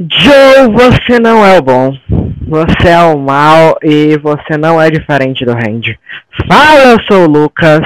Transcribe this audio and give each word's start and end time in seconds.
Joe, 0.00 0.72
você 0.72 1.18
não 1.18 1.44
é 1.44 1.58
o 1.58 1.62
bom. 1.62 1.92
Você 2.46 2.88
é 2.88 3.02
o 3.02 3.18
mal 3.18 3.76
e 3.82 4.16
você 4.18 4.56
não 4.56 4.80
é 4.80 4.88
diferente 4.90 5.44
do 5.44 5.52
Randy. 5.52 5.98
Fala, 6.48 6.92
eu 6.92 6.98
sou 7.02 7.24
o 7.24 7.28
Lucas. 7.28 7.80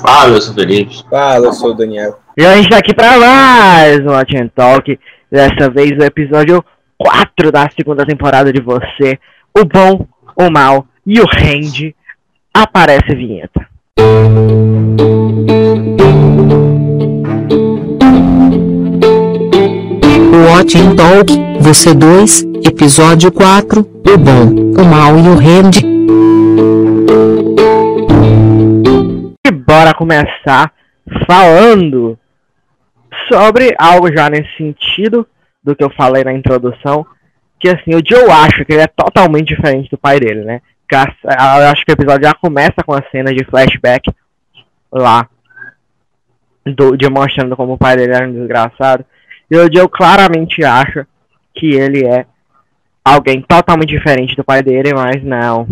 Fala, 0.00 0.30
eu 0.30 0.40
sou 0.40 0.54
o 0.54 0.56
Felipe. 0.56 1.04
Fala, 1.10 1.46
eu 1.46 1.52
sou 1.52 1.72
o 1.72 1.74
Daniel. 1.74 2.18
E 2.34 2.46
a 2.46 2.56
gente 2.56 2.70
tá 2.70 2.78
aqui 2.78 2.94
pra 2.94 3.18
mais 3.18 4.00
um 4.00 4.12
Watch 4.12 4.50
Talk. 4.54 4.98
Dessa 5.30 5.68
vez 5.68 5.92
o 5.98 6.02
episódio 6.02 6.64
4 6.96 7.52
da 7.52 7.68
segunda 7.68 8.06
temporada 8.06 8.50
de 8.50 8.62
Você. 8.62 9.18
O 9.54 9.66
bom, 9.66 10.06
o 10.34 10.50
mal 10.50 10.86
e 11.06 11.20
o 11.20 11.26
Randy. 11.26 11.94
Aparece 12.54 13.12
a 13.12 13.14
vinheta. 13.14 13.68
Watch 20.32 20.78
Talk, 20.94 21.32
Você 21.60 21.92
2, 21.92 22.44
Episódio 22.64 23.32
4, 23.32 23.80
O 23.80 24.16
Bom, 24.16 24.80
o 24.80 24.84
Mal 24.84 25.18
e 25.18 25.28
o 25.28 25.34
Randy. 25.34 25.84
E 29.44 29.50
bora 29.50 29.92
começar 29.92 30.72
falando 31.26 32.16
sobre 33.30 33.74
algo 33.76 34.12
já 34.16 34.30
nesse 34.30 34.56
sentido 34.56 35.26
do 35.64 35.74
que 35.74 35.82
eu 35.82 35.90
falei 35.90 36.22
na 36.22 36.32
introdução, 36.32 37.04
que 37.58 37.68
assim, 37.68 37.96
o 37.96 38.02
Joe 38.04 38.30
acha 38.30 38.64
que 38.64 38.72
ele 38.72 38.82
é 38.82 38.86
totalmente 38.86 39.48
diferente 39.48 39.90
do 39.90 39.98
pai 39.98 40.20
dele, 40.20 40.44
né? 40.44 40.62
Eu 40.92 41.68
acho 41.70 41.84
que 41.84 41.90
o 41.90 41.94
episódio 41.94 42.28
já 42.28 42.34
começa 42.34 42.84
com 42.86 42.94
a 42.94 43.02
cena 43.10 43.34
de 43.34 43.44
flashback 43.44 44.12
lá, 44.92 45.28
do, 46.64 46.96
demonstrando 46.96 47.56
como 47.56 47.72
o 47.72 47.78
pai 47.78 47.96
dele 47.96 48.14
era 48.14 48.28
um 48.28 48.32
desgraçado. 48.32 49.04
E 49.50 49.56
o 49.56 49.72
Joe 49.72 49.88
claramente 49.88 50.64
acha 50.64 51.06
que 51.54 51.72
ele 51.72 52.06
é 52.06 52.24
alguém 53.04 53.42
totalmente 53.42 53.88
diferente 53.88 54.36
do 54.36 54.44
pai 54.44 54.62
dele, 54.62 54.94
mas 54.94 55.22
não. 55.24 55.66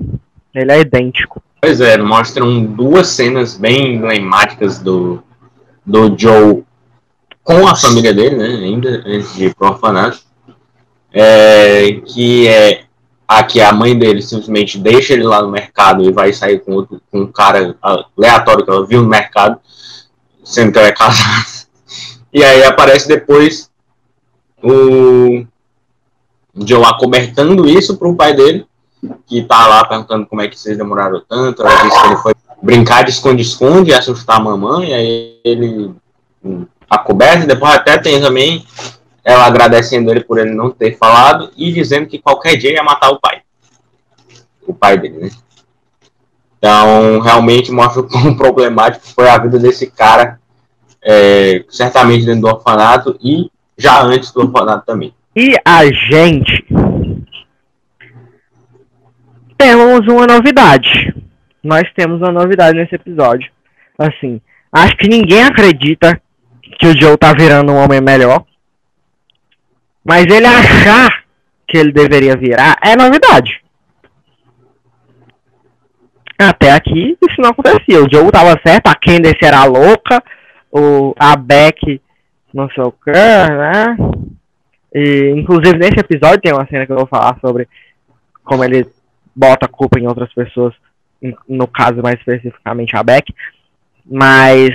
Ele 0.54 0.72
é 0.72 0.80
idêntico. 0.80 1.42
Pois 1.60 1.80
é, 1.80 1.96
mostram 1.98 2.64
duas 2.64 3.08
cenas 3.08 3.56
bem 3.56 3.94
emblemáticas 3.94 4.78
do, 4.78 5.22
do 5.84 6.16
Joe 6.18 6.64
com 7.42 7.66
a 7.66 7.74
família 7.74 8.12
dele, 8.12 8.36
né? 8.36 8.46
Ainda 8.46 9.02
antes 9.06 9.34
de 9.34 9.46
ir 9.46 9.54
pro 9.54 9.68
orfanato. 9.68 10.20
É, 11.12 12.00
que 12.06 12.46
é 12.46 12.84
a 13.26 13.42
que 13.42 13.60
a 13.60 13.72
mãe 13.72 13.98
dele 13.98 14.22
simplesmente 14.22 14.78
deixa 14.78 15.12
ele 15.12 15.22
lá 15.22 15.42
no 15.42 15.50
mercado 15.50 16.02
e 16.02 16.12
vai 16.12 16.32
sair 16.32 16.60
com, 16.60 16.72
outro, 16.72 17.00
com 17.10 17.20
um 17.20 17.32
cara 17.32 17.76
aleatório 17.82 18.64
que 18.64 18.70
ela 18.70 18.86
viu 18.86 19.02
no 19.02 19.08
mercado, 19.08 19.58
sendo 20.42 20.72
que 20.72 20.78
ela 20.78 20.88
é 20.88 20.92
casada. 20.92 21.46
E 22.30 22.44
aí 22.44 22.62
aparece 22.62 23.08
depois 23.08 23.67
o 24.62 25.46
Joe 26.54 26.84
acobertando 26.84 27.68
isso 27.68 27.96
pro 27.96 28.14
pai 28.14 28.34
dele, 28.34 28.66
que 29.26 29.42
tá 29.42 29.66
lá 29.66 29.84
perguntando 29.84 30.26
como 30.26 30.42
é 30.42 30.48
que 30.48 30.58
vocês 30.58 30.76
demoraram 30.76 31.22
tanto. 31.28 31.62
Ela 31.62 31.82
disse 31.82 32.00
que 32.00 32.06
ele 32.06 32.16
foi 32.16 32.34
brincar 32.62 33.04
de 33.04 33.10
esconde-esconde 33.10 33.90
e 33.90 33.94
assustar 33.94 34.36
a 34.36 34.40
mamãe, 34.40 34.92
aí 34.92 35.40
ele 35.44 35.94
acoberta, 36.90 37.44
e 37.44 37.46
depois 37.46 37.74
até 37.74 37.98
tem 37.98 38.20
também 38.20 38.64
ela 39.24 39.44
agradecendo 39.44 40.10
ele 40.10 40.20
por 40.20 40.38
ele 40.38 40.54
não 40.54 40.70
ter 40.70 40.96
falado 40.96 41.50
e 41.56 41.70
dizendo 41.70 42.06
que 42.06 42.18
qualquer 42.18 42.56
dia 42.56 42.72
ia 42.72 42.82
matar 42.82 43.10
o 43.10 43.20
pai. 43.20 43.42
O 44.66 44.74
pai 44.74 44.98
dele, 44.98 45.18
né? 45.18 45.30
Então, 46.58 47.20
realmente 47.20 47.70
mostra 47.70 48.00
o 48.00 48.04
quão 48.08 48.34
problemático 48.34 49.06
foi 49.06 49.28
a 49.28 49.38
vida 49.38 49.58
desse 49.58 49.86
cara, 49.86 50.40
é, 51.02 51.64
certamente 51.68 52.24
dentro 52.24 52.42
do 52.42 52.48
orfanato 52.48 53.18
e 53.22 53.50
já 53.78 54.02
antes 54.02 54.32
do 54.32 54.40
orfanato 54.40 54.84
também. 54.84 55.14
E 55.36 55.54
a 55.64 55.84
gente 55.86 56.66
temos 59.56 60.06
uma 60.08 60.26
novidade. 60.26 61.14
Nós 61.62 61.84
temos 61.94 62.20
uma 62.20 62.32
novidade 62.32 62.76
nesse 62.76 62.96
episódio. 62.96 63.50
Assim, 63.96 64.40
acho 64.72 64.96
que 64.96 65.08
ninguém 65.08 65.44
acredita 65.44 66.20
que 66.78 66.86
o 66.86 67.00
Joe 67.00 67.16
tá 67.16 67.32
virando 67.32 67.72
um 67.72 67.76
homem 67.76 68.00
melhor. 68.00 68.44
Mas 70.04 70.26
ele 70.26 70.46
achar 70.46 71.24
que 71.66 71.76
ele 71.76 71.92
deveria 71.92 72.36
virar 72.36 72.76
é 72.82 72.96
novidade. 72.96 73.62
Até 76.38 76.72
aqui 76.72 77.18
isso 77.20 77.40
não 77.40 77.50
acontecia. 77.50 78.02
O 78.02 78.08
Joe 78.10 78.30
tava 78.30 78.58
certo, 78.64 78.86
a 78.86 78.94
Candace 78.94 79.38
era 79.42 79.64
louca, 79.64 80.22
o, 80.70 81.14
a 81.18 81.36
Beck 81.36 82.00
não 82.58 82.70
sei 82.70 82.82
o 82.82 82.92
que, 82.92 83.10
né? 83.12 83.96
E, 84.94 85.30
inclusive, 85.36 85.78
nesse 85.78 85.98
episódio 85.98 86.40
tem 86.40 86.52
uma 86.52 86.66
cena 86.66 86.86
que 86.86 86.92
eu 86.92 86.96
vou 86.96 87.06
falar 87.06 87.38
sobre 87.40 87.68
como 88.44 88.64
ele 88.64 88.86
bota 89.34 89.66
a 89.66 89.68
culpa 89.68 89.98
em 89.98 90.06
outras 90.06 90.32
pessoas, 90.32 90.74
no 91.48 91.66
caso 91.66 92.02
mais 92.02 92.18
especificamente 92.18 92.96
a 92.96 93.02
Beck. 93.02 93.32
Mas 94.04 94.70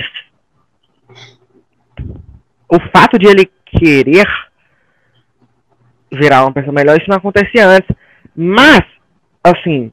o 2.68 2.78
fato 2.92 3.18
de 3.18 3.26
ele 3.26 3.50
querer 3.66 4.26
virar 6.12 6.44
uma 6.44 6.52
pessoa 6.52 6.72
melhor, 6.72 6.96
isso 6.96 7.10
não 7.10 7.16
acontecia 7.16 7.66
antes. 7.66 7.94
Mas, 8.36 8.82
assim, 9.42 9.92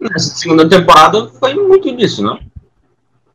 Nessa 0.00 0.34
segunda 0.34 0.66
temporada 0.66 1.28
foi 1.38 1.54
muito 1.54 1.94
disso, 1.94 2.22
não? 2.22 2.40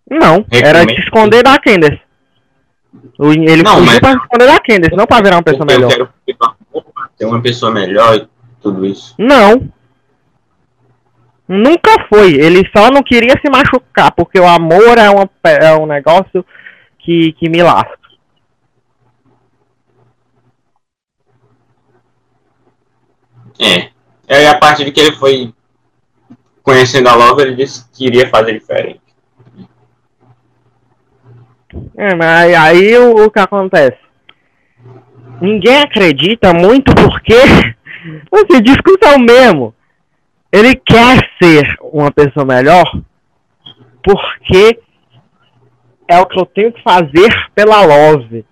não, 0.09 0.45
era 0.51 0.83
de 0.83 0.93
esconder 0.99 1.43
da 1.43 1.59
Candace. 1.59 1.99
Ele 3.19 3.63
Não, 3.63 3.81
mas- 3.81 3.99
pra 3.99 4.11
se 4.11 4.17
esconder 4.17 4.47
da 4.47 4.59
Candace, 4.59 4.95
não 4.95 5.05
pra 5.05 5.21
virar 5.21 5.37
uma 5.37 5.43
pessoa 5.43 5.65
melhor. 5.65 5.91
Eu 5.91 5.97
quero 5.97 6.09
ter 7.17 7.25
uma 7.25 7.41
pessoa 7.41 7.71
melhor 7.71 8.15
e 8.15 8.27
tudo 8.61 8.85
isso. 8.85 9.15
Não. 9.17 9.69
Nunca 11.47 12.07
foi. 12.09 12.33
Ele 12.33 12.67
só 12.75 12.89
não 12.89 13.03
queria 13.03 13.39
se 13.39 13.49
machucar, 13.49 14.11
porque 14.11 14.39
o 14.39 14.47
amor 14.47 14.97
é, 14.97 15.09
uma, 15.09 15.29
é 15.43 15.75
um 15.75 15.85
negócio 15.85 16.45
que, 16.99 17.33
que 17.33 17.47
me 17.47 17.61
lasca. 17.61 17.97
É. 23.59 23.89
E 24.27 24.47
a 24.47 24.57
partir 24.57 24.85
de 24.85 24.91
que 24.91 24.99
ele 24.99 25.15
foi 25.15 25.53
conhecendo 26.63 27.07
a 27.07 27.15
Love, 27.15 27.43
ele 27.43 27.55
disse 27.55 27.85
que 27.93 28.07
iria 28.07 28.27
fazer 28.27 28.53
diferente. 28.53 29.04
É, 31.97 32.15
mas 32.15 32.53
aí 32.55 32.97
o, 32.97 33.25
o 33.25 33.31
que 33.31 33.39
acontece? 33.39 33.97
Ninguém 35.41 35.81
acredita 35.81 36.53
muito 36.53 36.93
porque, 36.95 37.35
assim, 38.31 38.61
discussão 38.61 39.19
mesmo. 39.19 39.73
Ele 40.51 40.75
quer 40.75 41.19
ser 41.41 41.75
uma 41.81 42.11
pessoa 42.11 42.45
melhor 42.45 42.85
porque 44.01 44.79
é 46.07 46.19
o 46.19 46.25
que 46.25 46.39
eu 46.39 46.45
tenho 46.45 46.71
que 46.71 46.81
fazer 46.83 47.29
pela 47.53 47.81
Love. 47.83 48.45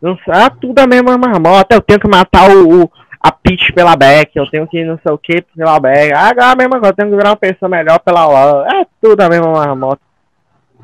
Não 0.00 0.16
ah, 0.28 0.48
tudo 0.48 0.78
a 0.78 0.86
mesma 0.86 1.18
marmota. 1.18 1.74
Eu 1.74 1.82
tenho 1.82 2.00
que 2.00 2.08
matar 2.08 2.48
o, 2.50 2.84
o- 2.84 2.90
a 3.20 3.30
Peach 3.30 3.72
pela 3.74 3.94
Beck. 3.96 4.34
Eu 4.34 4.48
tenho 4.48 4.66
que 4.66 4.82
não 4.84 4.98
sei 5.04 5.12
o 5.12 5.18
que 5.18 5.42
pela 5.54 5.78
Beck. 5.78 6.12
Ah, 6.14 6.28
Agora 6.30 6.52
a 6.52 6.56
mesma 6.56 6.78
coisa. 6.78 6.92
Eu 6.92 6.96
tenho 6.96 7.10
que 7.10 7.16
virar 7.16 7.30
uma 7.30 7.36
pessoa 7.36 7.68
melhor 7.68 7.98
pela 7.98 8.24
Love. 8.26 8.68
É 8.74 8.86
tudo 9.02 9.20
a 9.20 9.28
mesma 9.28 9.52
marmota. 9.52 10.00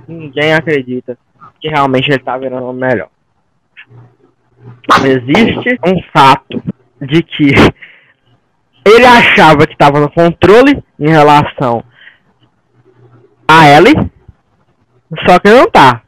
Ninguém 0.06 0.52
acredita 0.52 1.16
que 1.60 1.68
realmente 1.68 2.08
ele 2.10 2.18
tá 2.18 2.36
virando 2.36 2.66
homem 2.66 2.88
melhor. 2.88 3.08
Existe 5.04 5.78
um 5.86 6.02
fato 6.12 6.62
de 7.00 7.22
que 7.22 7.52
ele 8.84 9.04
achava 9.04 9.66
que 9.66 9.72
estava 9.72 10.00
no 10.00 10.10
controle 10.10 10.82
em 10.98 11.08
relação 11.08 11.82
a 13.48 13.68
Ellie, 13.68 13.94
só 15.26 15.38
que 15.38 15.50
não 15.50 15.70
tá. 15.70 16.02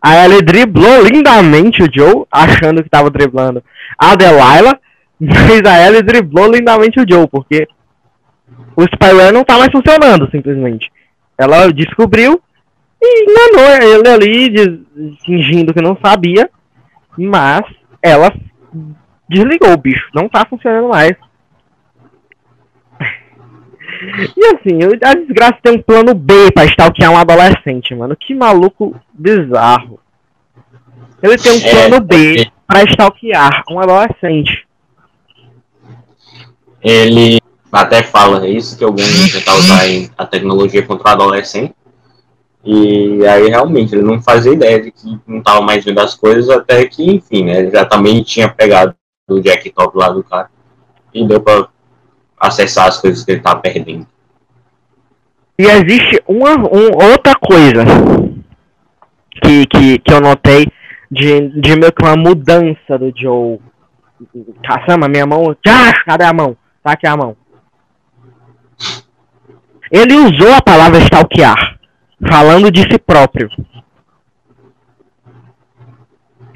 A 0.00 0.24
Ellie 0.24 0.42
driblou 0.42 1.02
lindamente 1.02 1.82
o 1.82 1.88
Joe, 1.92 2.26
achando 2.30 2.82
que 2.82 2.88
estava 2.88 3.08
driblando 3.10 3.62
a 3.98 4.14
Delilah, 4.14 4.78
mas 5.18 5.64
a 5.64 5.86
Ellie 5.86 6.02
driblou 6.02 6.52
lindamente 6.52 7.00
o 7.00 7.06
Joe, 7.08 7.26
porque 7.26 7.66
o 8.76 8.82
Spyware 8.82 9.32
não 9.32 9.44
tá 9.44 9.56
mais 9.56 9.70
funcionando, 9.70 10.28
simplesmente. 10.30 10.90
Ela 11.38 11.72
descobriu 11.72 12.40
e 13.04 13.24
enganou 13.24 13.70
ele 13.82 14.08
ali, 14.08 14.48
diz- 14.48 15.16
fingindo 15.24 15.72
que 15.74 15.82
não 15.82 15.96
sabia, 16.02 16.50
mas 17.16 17.62
ela 18.02 18.32
desligou 19.28 19.72
o 19.72 19.76
bicho, 19.76 20.08
não 20.14 20.28
tá 20.28 20.44
funcionando 20.48 20.88
mais. 20.88 21.12
E 24.36 24.44
assim, 24.46 24.78
a 25.02 25.14
desgraça 25.14 25.58
tem 25.62 25.72
um 25.76 25.82
plano 25.82 26.14
B 26.14 26.50
pra 26.52 26.64
stalkear 26.66 27.10
um 27.10 27.16
adolescente, 27.16 27.94
mano. 27.94 28.14
Que 28.14 28.34
maluco 28.34 28.94
bizarro. 29.12 29.98
Ele 31.22 31.38
tem 31.38 31.52
um 31.52 31.56
É, 31.56 31.88
plano 31.88 32.04
B 32.04 32.50
pra 32.66 32.82
stalkear 32.84 33.64
um 33.70 33.78
adolescente. 33.80 34.66
Ele 36.82 37.40
até 37.72 38.02
fala, 38.02 38.46
isso 38.46 38.76
que 38.76 38.84
de 38.92 39.32
tentar 39.32 39.54
usar 39.54 39.80
a 40.18 40.26
tecnologia 40.26 40.82
contra 40.82 41.08
o 41.08 41.12
adolescente. 41.12 41.74
E 42.64 43.26
aí, 43.26 43.48
realmente, 43.48 43.94
ele 43.94 44.02
não 44.02 44.22
fazia 44.22 44.52
ideia 44.52 44.80
de 44.80 44.90
que 44.90 45.18
não 45.26 45.38
estava 45.38 45.60
mais 45.60 45.84
vendo 45.84 46.00
as 46.00 46.14
coisas, 46.14 46.48
até 46.48 46.86
que, 46.86 47.04
enfim, 47.04 47.44
né, 47.44 47.58
ele 47.58 47.70
já 47.70 47.84
também 47.84 48.22
tinha 48.22 48.48
pegado 48.48 48.94
do 49.28 49.40
Jack 49.40 49.68
Top 49.70 49.96
lá 49.96 50.08
do 50.08 50.24
cara. 50.24 50.48
E 51.12 51.26
deu 51.26 51.40
pra 51.40 51.68
acessar 52.38 52.88
as 52.88 53.00
coisas 53.00 53.24
que 53.24 53.32
ele 53.32 53.40
tá 53.40 53.54
perdendo. 53.54 54.06
E 55.58 55.66
existe 55.66 56.22
uma 56.26 56.56
um, 56.56 57.10
outra 57.12 57.34
coisa 57.34 57.84
que, 59.42 59.66
que, 59.66 59.98
que 59.98 60.12
eu 60.12 60.20
notei 60.20 60.66
de, 61.10 61.48
de 61.60 61.76
meio 61.76 61.92
que 61.92 62.02
uma 62.02 62.16
mudança 62.16 62.98
do 62.98 63.12
Joe. 63.16 63.60
Caçamba, 64.64 65.08
minha 65.08 65.26
mão. 65.26 65.54
Ah, 65.68 65.92
cadê 66.04 66.24
a 66.24 66.32
mão? 66.32 66.56
Tá 66.82 66.92
aqui 66.92 67.06
a 67.06 67.16
mão. 67.16 67.36
Ele 69.92 70.14
usou 70.14 70.52
a 70.52 70.60
palavra 70.60 70.98
stalkear, 70.98 71.73
falando 72.28 72.70
de 72.70 72.80
si 72.82 72.98
próprio. 72.98 73.48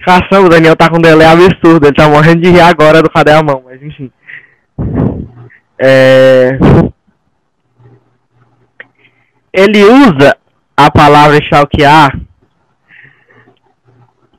Caçamba, 0.05 0.46
o 0.46 0.49
Daniel 0.49 0.76
tá 0.76 0.88
com 0.88 0.96
um 0.96 1.02
delay 1.02 1.26
absurdo, 1.26 1.87
ele 1.87 1.94
tá 1.94 2.08
morrendo 2.08 2.40
de 2.43 2.50
rir 2.50 2.60
agora 2.60 3.02
do 3.02 3.10
cadê 3.10 3.32
a 3.32 3.43
mão, 3.43 3.62
mas 3.64 3.82
enfim. 3.82 4.10
É... 5.78 6.58
Ele 9.52 9.84
usa 9.84 10.37
a 10.76 10.90
palavra 10.90 11.38
stalkear 11.38 12.19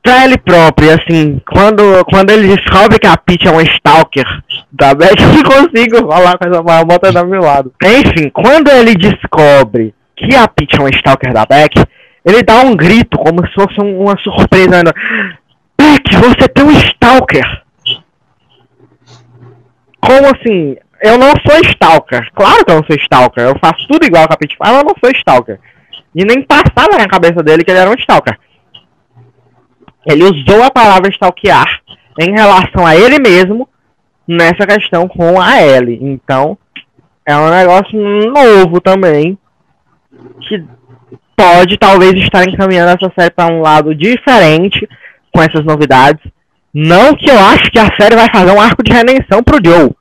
pra 0.02 0.26
ele 0.26 0.38
próprio, 0.38 0.92
assim, 0.92 1.40
quando, 1.46 2.04
quando 2.06 2.32
ele 2.32 2.56
descobre 2.56 2.98
que 2.98 3.06
a 3.06 3.18
Peach 3.18 3.48
é 3.48 3.52
um 3.52 3.62
stalker 3.62 4.26
da 4.72 4.96
Beth, 4.96 5.14
eu 5.20 5.28
não 5.34 5.44
consigo 5.44 6.12
falar 6.12 6.38
com 6.38 6.48
essa 6.48 6.64
marmota 6.64 7.12
do 7.12 7.28
meu 7.28 7.42
lado. 7.42 7.74
Enfim, 7.84 8.30
quando 8.30 8.70
ele 8.70 8.96
descobre 8.96 9.94
que 10.20 10.36
a 10.36 10.48
Peach 10.48 10.76
é 10.78 10.84
um 10.84 10.90
stalker 10.90 11.34
da 11.34 11.46
Beck, 11.46 11.82
ele 12.26 12.44
dá 12.44 12.62
um 12.62 12.76
grito 12.76 13.18
como 13.18 13.46
se 13.48 13.54
fosse 13.54 13.80
uma 13.80 14.18
surpresa. 14.18 14.84
Beck, 15.78 16.16
você 16.18 16.48
tem 16.50 16.66
um 16.66 16.72
stalker! 16.72 17.64
Como 20.02 20.28
assim? 20.28 20.76
Eu 21.02 21.18
não 21.18 21.32
sou 21.48 21.60
stalker. 21.64 22.30
Claro 22.34 22.66
que 22.66 22.72
eu 22.72 22.76
não 22.76 22.84
sou 22.84 22.96
stalker. 22.98 23.44
Eu 23.44 23.60
faço 23.60 23.88
tudo 23.88 24.06
igual 24.06 24.28
que 24.28 24.34
a 24.34 24.38
Peach 24.38 24.58
faz, 24.58 24.72
mas 24.72 24.82
eu 24.82 24.88
não 24.88 24.96
sou 25.02 25.12
stalker. 25.12 25.60
E 26.14 26.26
nem 26.26 26.42
passava 26.42 26.98
na 26.98 27.08
cabeça 27.08 27.42
dele 27.42 27.64
que 27.64 27.72
ele 27.72 27.80
era 27.80 27.90
um 27.90 27.96
stalker. 27.96 28.38
Ele 30.06 30.24
usou 30.24 30.64
a 30.64 30.72
palavra 30.72 31.10
stalkear 31.10 31.82
em 32.20 32.32
relação 32.32 32.86
a 32.86 32.96
ele 32.96 33.20
mesmo 33.20 33.68
nessa 34.28 34.68
questão 34.68 35.08
com 35.08 35.40
a 35.40 35.62
Ellie. 35.62 36.00
Então, 36.02 36.58
é 37.26 37.36
um 37.36 37.50
negócio 37.50 37.98
novo 38.00 38.82
também 38.82 39.38
que 40.42 40.64
pode 41.36 41.78
talvez 41.78 42.14
estar 42.16 42.48
encaminhando 42.48 42.92
essa 42.92 43.12
série 43.18 43.32
para 43.32 43.54
um 43.54 43.62
lado 43.62 43.96
diferente 43.96 44.88
com 45.34 45.42
essas 45.42 45.64
novidades. 45.64 46.22
Não 46.74 47.16
que 47.16 47.30
eu 47.30 47.40
acho 47.40 47.72
que 47.72 47.80
a 47.80 47.90
série 48.00 48.16
vai 48.16 48.30
fazer 48.32 48.52
um 48.52 48.62
arco 48.62 48.84
de 48.84 48.92
redenção 48.92 49.42
pro 49.44 49.60
Joe. 49.64 49.92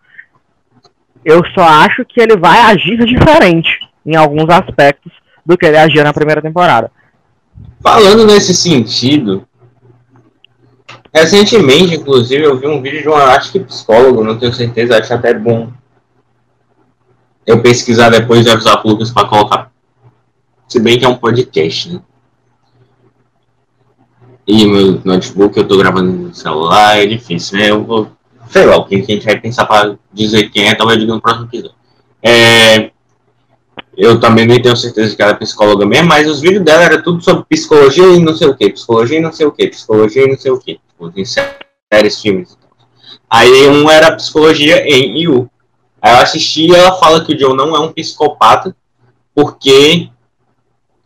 Eu 1.24 1.42
só 1.54 1.62
acho 1.62 2.04
que 2.04 2.20
ele 2.20 2.36
vai 2.36 2.58
agir 2.60 2.98
diferente 3.04 3.70
em 4.04 4.16
alguns 4.16 4.48
aspectos 4.48 5.12
do 5.44 5.56
que 5.56 5.66
ele 5.66 5.78
agia 5.78 6.04
na 6.04 6.12
primeira 6.12 6.42
temporada. 6.42 6.90
Falando 7.80 8.26
nesse 8.26 8.54
sentido, 8.54 9.46
recentemente, 11.14 11.94
inclusive, 11.94 12.42
eu 12.42 12.58
vi 12.58 12.66
um 12.66 12.82
vídeo 12.82 13.02
de 13.02 13.08
uma, 13.08 13.24
acho 13.34 13.52
que 13.52 13.60
psicólogo, 13.60 14.24
não 14.24 14.38
tenho 14.38 14.52
certeza, 14.52 14.98
acho 14.98 15.12
até 15.12 15.34
bom 15.34 15.70
eu 17.46 17.62
pesquisar 17.62 18.10
depois 18.10 18.46
e 18.46 18.50
avisar 18.50 18.80
pro 18.80 18.90
Lucas 18.90 19.10
para 19.10 19.26
colocar. 19.26 19.70
Se 20.68 20.78
bem 20.78 20.98
que 20.98 21.04
é 21.04 21.08
um 21.08 21.16
podcast, 21.16 21.90
né? 21.90 22.00
E 24.46 24.66
meu 24.66 25.00
notebook 25.04 25.56
eu 25.56 25.66
tô 25.66 25.76
gravando 25.76 26.12
no 26.12 26.34
celular, 26.34 26.98
é 26.98 27.06
difícil, 27.06 27.58
né? 27.58 27.70
Eu 27.70 27.84
vou. 27.84 28.10
Sei 28.50 28.64
lá, 28.64 28.76
o 28.76 28.86
que 28.86 28.94
a 28.94 28.98
gente 28.98 29.24
vai 29.24 29.38
pensar 29.38 29.66
para 29.66 29.98
dizer 30.12 30.50
quem 30.50 30.68
é, 30.68 30.74
talvez 30.74 30.98
diga 30.98 31.14
no 31.14 31.20
próximo 31.20 31.46
episódio. 31.46 31.76
É, 32.22 32.90
eu 33.96 34.20
também 34.20 34.46
nem 34.46 34.60
tenho 34.60 34.76
certeza 34.76 35.14
que 35.14 35.20
ela 35.20 35.32
é 35.32 35.34
psicóloga 35.34 35.84
mesmo, 35.84 36.08
mas 36.08 36.28
os 36.28 36.40
vídeos 36.40 36.64
dela 36.64 36.84
era 36.84 37.02
tudo 37.02 37.22
sobre 37.22 37.44
psicologia 37.48 38.06
e 38.06 38.20
não 38.20 38.34
sei 38.34 38.48
o 38.48 38.56
que, 38.56 38.70
psicologia 38.70 39.18
e 39.18 39.22
não 39.22 39.32
sei 39.32 39.46
o 39.46 39.52
que, 39.52 39.68
psicologia 39.68 40.24
e 40.24 40.28
não 40.28 40.38
sei 40.38 40.50
o 40.50 40.58
que, 40.58 40.74
tipo, 40.74 41.12
em 41.14 41.24
séries, 41.24 42.20
filmes. 42.20 42.56
Aí 43.28 43.68
um 43.68 43.90
era 43.90 44.14
psicologia 44.14 44.86
em 44.88 45.18
IU. 45.18 45.50
Aí 46.00 46.12
eu 46.14 46.18
assisti 46.18 46.66
e 46.66 46.74
ela 46.74 46.96
fala 46.96 47.24
que 47.24 47.34
o 47.34 47.38
Joe 47.38 47.56
não 47.56 47.74
é 47.74 47.80
um 47.80 47.92
psicopata, 47.92 48.74
porque 49.34 50.08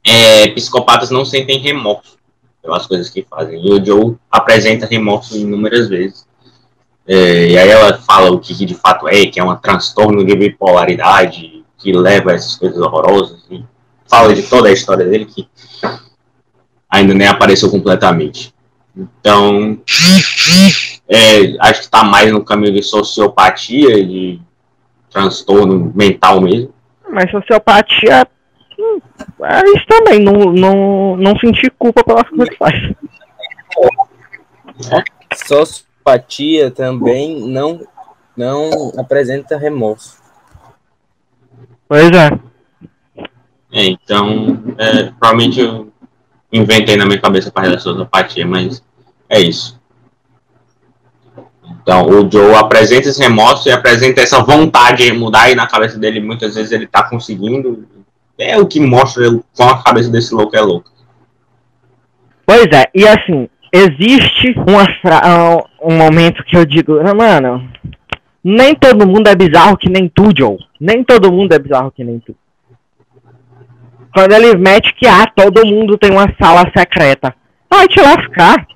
é, 0.04 0.49
psicopatas 0.49 1.10
não 1.10 1.25
sentem 1.25 1.58
remorso 1.58 2.16
pelas 2.62 2.87
coisas 2.87 3.10
que 3.10 3.26
fazem. 3.28 3.64
E 3.64 3.72
o 3.72 3.84
Joe 3.84 4.16
apresenta 4.31 4.87
remorso 4.87 5.37
inúmeras 5.37 5.88
vezes. 5.88 6.26
É, 7.06 7.49
e 7.49 7.58
aí 7.58 7.69
ela 7.69 7.99
fala 7.99 8.31
o 8.31 8.38
que, 8.38 8.54
que, 8.54 8.64
de 8.64 8.75
fato 8.75 9.08
é, 9.08 9.26
que 9.26 9.40
é 9.40 9.44
um 9.44 9.54
transtorno 9.56 10.25
de 10.25 10.34
bipolaridade 10.37 11.64
que 11.76 11.93
leva 11.93 12.31
a 12.31 12.34
essas 12.34 12.54
coisas 12.56 12.78
horrorosas. 12.78 13.44
E 13.50 13.64
fala 14.08 14.34
de 14.34 14.43
toda 14.43 14.69
a 14.69 14.72
história 14.72 15.04
dele 15.04 15.25
que 15.25 15.49
ainda 16.88 17.14
nem 17.14 17.26
apareceu 17.26 17.70
completamente. 17.70 18.55
Então, 18.96 19.81
é, 21.08 21.56
acho 21.60 21.81
que 21.81 21.87
está 21.87 22.05
mais 22.05 22.31
no 22.31 22.44
caminho 22.44 22.75
de 22.75 22.82
sociopatia, 22.82 24.05
de 24.05 24.38
transtorno 25.10 25.93
mental 25.94 26.40
mesmo. 26.40 26.72
Mas 27.10 27.31
sociopatia 27.31 28.26
hum, 28.82 29.00
é 29.44 29.61
isso 29.76 29.87
também, 29.87 30.20
não, 30.20 30.32
não, 30.52 31.17
não 31.17 31.38
sentir 31.38 31.70
culpa 31.79 32.02
pelas 32.05 32.29
coisas 32.29 32.49
que 32.49 32.56
faz. 32.56 32.75
Sociopatia 35.46 36.70
também 36.70 37.40
não, 37.49 37.87
não 38.37 38.93
apresenta 38.99 39.56
remorso. 39.56 40.20
Pois 41.88 42.11
é. 42.11 42.31
é 43.73 43.84
então, 43.87 44.62
é, 44.79 45.05
provavelmente 45.19 45.61
eu 45.61 45.93
inventei 46.52 46.96
na 46.96 47.06
minha 47.06 47.20
cabeça 47.20 47.50
para 47.50 47.70
da 47.70 47.79
sociopatia, 47.79 48.46
mas 48.46 48.82
é 49.29 49.40
isso. 49.40 49.81
Então, 51.82 52.06
o 52.06 52.31
Joe 52.31 52.55
apresenta 52.55 53.08
esse 53.08 53.20
remorso 53.20 53.69
e 53.69 53.73
apresenta 53.73 54.20
essa 54.20 54.40
vontade 54.43 55.05
de 55.05 55.12
mudar 55.12 55.50
e 55.50 55.55
na 55.55 55.67
cabeça 55.67 55.99
dele 55.99 56.20
muitas 56.20 56.55
vezes 56.55 56.70
ele 56.70 56.84
está 56.84 57.02
conseguindo. 57.02 57.88
É 58.42 58.58
o 58.58 58.66
que 58.66 58.80
mostra 58.80 59.24
como 59.56 59.70
a 59.70 59.82
cabeça 59.82 60.10
desse 60.10 60.34
louco 60.34 60.56
é 60.56 60.60
louca. 60.60 60.90
Pois 62.44 62.66
é, 62.72 62.90
e 62.94 63.06
assim, 63.06 63.48
existe 63.72 64.54
uma 64.66 64.84
um 65.80 65.96
momento 65.96 66.44
que 66.44 66.56
eu 66.56 66.64
digo, 66.64 66.98
ah, 66.98 67.14
mano, 67.14 67.70
nem 68.42 68.74
todo 68.74 69.06
mundo 69.06 69.28
é 69.28 69.34
bizarro 69.34 69.76
que 69.76 69.88
nem 69.88 70.08
tu, 70.08 70.31
Joe. 70.36 70.58
Nem 70.81 71.05
todo 71.05 71.32
mundo 71.32 71.52
é 71.52 71.58
bizarro 71.58 71.93
que 71.93 72.02
nem 72.02 72.19
tu. 72.19 72.34
Quando 74.12 74.32
ele 74.32 74.56
mete 74.56 74.93
que 74.94 75.06
ah, 75.06 75.26
todo 75.34 75.67
mundo 75.67 75.96
tem 75.96 76.10
uma 76.10 76.28
sala 76.40 76.70
secreta. 76.76 77.34
Vai 77.70 77.88
te 77.88 78.00
lascar. 78.00 78.67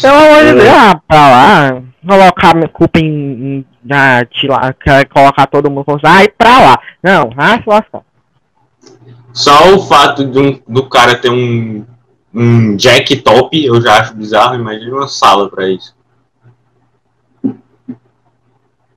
Pelo 0.00 0.16
amor 0.16 0.44
de 0.44 0.52
Deus, 0.54 0.68
ah, 0.68 1.00
pra 1.06 1.28
lá, 1.28 1.82
colocar 2.06 2.54
minha 2.54 2.68
culpa 2.68 2.98
em. 2.98 3.06
em 3.06 3.66
ah, 3.90 4.20
lá, 4.44 4.74
colocar 5.12 5.46
todo 5.46 5.70
mundo 5.70 5.84
como 5.84 5.98
e 5.98 6.28
pra 6.28 6.58
lá. 6.58 6.80
Não, 7.02 7.30
ah, 7.36 7.60
se 7.60 7.68
lascar. 7.68 8.02
Só 9.32 9.74
o 9.74 9.86
fato 9.86 10.26
de 10.26 10.38
um, 10.38 10.60
do 10.66 10.88
cara 10.88 11.16
ter 11.16 11.30
um, 11.30 11.84
um 12.34 12.76
jack 12.76 13.16
top, 13.22 13.64
eu 13.64 13.80
já 13.80 14.00
acho 14.00 14.14
bizarro, 14.14 14.56
imagina 14.56 14.94
uma 14.94 15.08
sala 15.08 15.48
pra 15.48 15.68
isso. 15.68 15.96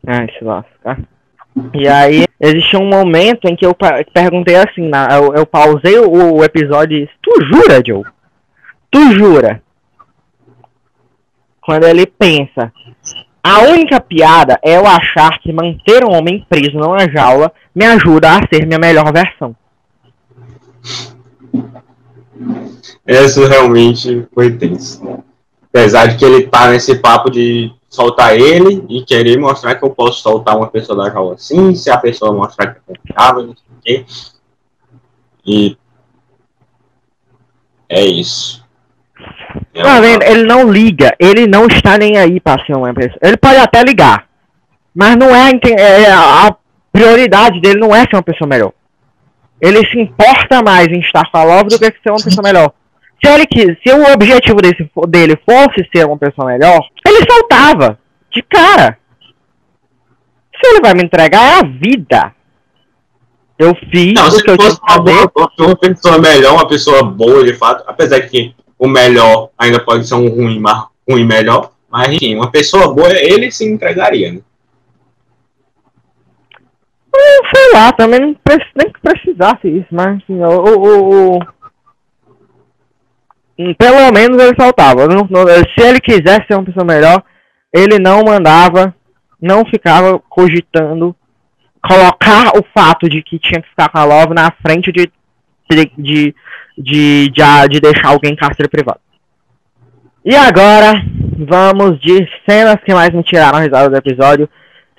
Ah, 0.05 0.25
se 0.37 0.43
lascar. 0.43 0.99
E 1.73 1.87
aí, 1.87 2.25
existe 2.39 2.77
um 2.77 2.87
momento 2.87 3.45
em 3.45 3.55
que 3.55 3.65
eu 3.65 3.75
perguntei 4.13 4.55
assim, 4.55 4.89
eu, 5.11 5.35
eu 5.35 5.45
pausei 5.45 5.99
o, 5.99 6.35
o 6.35 6.43
episódio 6.43 6.97
e 6.97 7.01
disse, 7.01 7.13
tu 7.21 7.31
jura, 7.43 7.81
Joe? 7.85 8.03
Tu 8.89 9.11
jura 9.13 9.61
quando 11.61 11.85
ele 11.85 12.05
pensa. 12.05 12.71
A 13.43 13.61
única 13.61 13.99
piada 13.99 14.59
é 14.63 14.77
eu 14.77 14.85
achar 14.85 15.39
que 15.39 15.51
manter 15.51 16.03
um 16.03 16.11
homem 16.11 16.45
preso 16.47 16.77
numa 16.77 17.09
jaula 17.09 17.51
me 17.73 17.85
ajuda 17.85 18.37
a 18.37 18.47
ser 18.47 18.65
minha 18.65 18.77
melhor 18.77 19.11
versão. 19.11 19.55
Isso 23.07 23.45
realmente 23.47 24.27
foi 24.33 24.55
tenso. 24.57 25.23
Apesar 25.69 26.07
de 26.07 26.17
que 26.17 26.25
ele 26.25 26.47
tá 26.47 26.69
nesse 26.69 26.95
papo 26.95 27.29
de 27.29 27.73
soltar 27.89 28.35
ele 28.37 28.85
e 28.89 29.03
querer 29.03 29.39
mostrar 29.39 29.75
que 29.75 29.83
eu 29.83 29.89
posso 29.89 30.21
soltar 30.21 30.55
uma 30.55 30.67
pessoa 30.67 30.97
da 30.97 31.11
jaula 31.11 31.35
assim, 31.35 31.73
se 31.75 31.89
a 31.89 31.97
pessoa 31.97 32.31
mostrar 32.31 32.73
que 32.73 32.79
é 32.79 32.95
confiável, 32.95 33.47
não 33.47 33.55
sei 33.55 33.65
o 33.71 33.81
quê. 33.83 34.05
E 35.45 35.77
é 37.89 38.05
isso. 38.05 38.60
É 39.81 39.93
tá 39.95 40.01
vendo? 40.01 40.23
Ele 40.23 40.43
não 40.43 40.71
liga, 40.71 41.15
ele 41.19 41.47
não 41.47 41.65
está 41.67 41.97
nem 41.97 42.17
aí 42.17 42.39
para 42.39 42.63
ser 42.65 42.75
uma 42.75 42.93
pessoa. 42.93 43.19
Ele 43.21 43.37
pode 43.37 43.57
até 43.57 43.83
ligar, 43.83 44.27
mas 44.93 45.15
não 45.15 45.35
é, 45.35 45.51
é 45.77 46.11
a 46.11 46.55
prioridade 46.91 47.59
dele 47.61 47.79
não 47.79 47.95
é 47.95 48.01
ser 48.01 48.15
uma 48.15 48.23
pessoa 48.23 48.47
melhor. 48.47 48.71
Ele 49.59 49.85
se 49.87 49.99
importa 49.99 50.61
mais 50.63 50.87
em 50.87 50.99
estar 50.99 51.29
Love 51.33 51.69
do 51.69 51.77
que 51.79 51.85
ser 52.01 52.09
uma 52.09 52.23
pessoa 52.23 52.43
melhor. 52.43 52.71
Se, 53.23 53.31
ele, 53.31 53.45
quis- 53.45 53.77
se 53.85 53.93
o 53.93 54.11
objetivo 54.11 54.55
desse, 54.57 54.89
dele 55.07 55.39
fosse 55.47 55.87
ser 55.95 56.05
uma 56.07 56.17
pessoa 56.17 56.47
melhor, 56.47 56.79
ele 57.05 57.23
soltava. 57.31 57.99
De 58.31 58.41
cara. 58.41 58.97
Se 60.55 60.67
ele 60.71 60.81
vai 60.81 60.93
me 60.93 61.03
entregar, 61.03 61.41
é 61.41 61.59
a 61.59 61.63
vida. 61.63 62.33
Eu 63.59 63.75
fiz 63.91 64.13
Não, 64.13 64.27
o 64.27 64.41
que 64.43 64.49
eu 64.49 64.57
tinha 64.57 64.69
fosse 64.71 64.81
que 64.81 64.91
uma, 64.91 65.05
fazer. 65.05 65.29
boa, 65.33 65.51
uma 65.59 65.75
pessoa 65.77 66.17
melhor, 66.17 66.53
uma 66.53 66.67
pessoa 66.67 67.03
boa 67.03 67.43
de 67.43 67.53
fato, 67.53 67.83
apesar 67.85 68.19
que 68.21 68.55
o 68.81 68.87
melhor 68.87 69.49
ainda 69.57 69.79
pode 69.79 70.07
ser 70.07 70.15
um 70.15 70.27
ruim, 70.27 70.59
mas 70.59 70.85
ruim 71.07 71.23
melhor, 71.23 71.71
mas 71.87 72.11
enfim, 72.11 72.35
uma 72.35 72.49
pessoa 72.49 72.91
boa, 72.91 73.13
ele 73.13 73.51
se 73.51 73.63
entregaria, 73.71 74.33
né? 74.33 74.41
Sei 77.53 77.73
lá, 77.73 77.91
também 77.91 78.19
nem 78.19 78.91
que 78.91 78.99
precisasse 79.01 79.67
isso, 79.67 79.87
mas 79.91 80.17
assim, 80.17 80.41
o, 80.43 81.39
Hum, 83.59 83.75
Pelo 83.75 84.11
menos 84.11 84.41
ele 84.41 84.55
não- 85.29 85.47
se 85.77 85.87
ele 85.87 85.99
quisesse 85.99 86.47
ser 86.47 86.55
uma 86.55 86.63
pessoa 86.63 86.83
melhor, 86.83 87.21
ele 87.71 87.99
não 87.99 88.23
mandava, 88.23 88.95
não 89.39 89.63
ficava 89.65 90.17
cogitando 90.17 91.15
colocar 91.83 92.57
o 92.57 92.63
fato 92.73 93.07
de 93.07 93.21
que 93.21 93.37
tinha 93.37 93.61
que 93.61 93.69
ficar 93.69 93.89
com 93.89 93.99
a 93.99 94.03
Love 94.03 94.33
na 94.33 94.51
frente 94.65 94.91
de, 94.91 95.11
de, 95.69 95.91
de, 95.97 96.35
de, 96.81 97.29
de, 97.29 97.67
de 97.69 97.79
deixar 97.79 98.09
alguém 98.09 98.33
em 98.33 98.35
cárcere 98.35 98.69
privado. 98.69 98.99
E 100.23 100.35
agora, 100.35 100.93
vamos 101.37 101.99
de 101.99 102.27
cenas 102.47 102.77
que 102.85 102.93
mais 102.93 103.09
me 103.09 103.23
tiraram 103.23 103.57
a 103.57 103.61
risada 103.61 103.89
do 103.89 103.97
episódio 103.97 104.49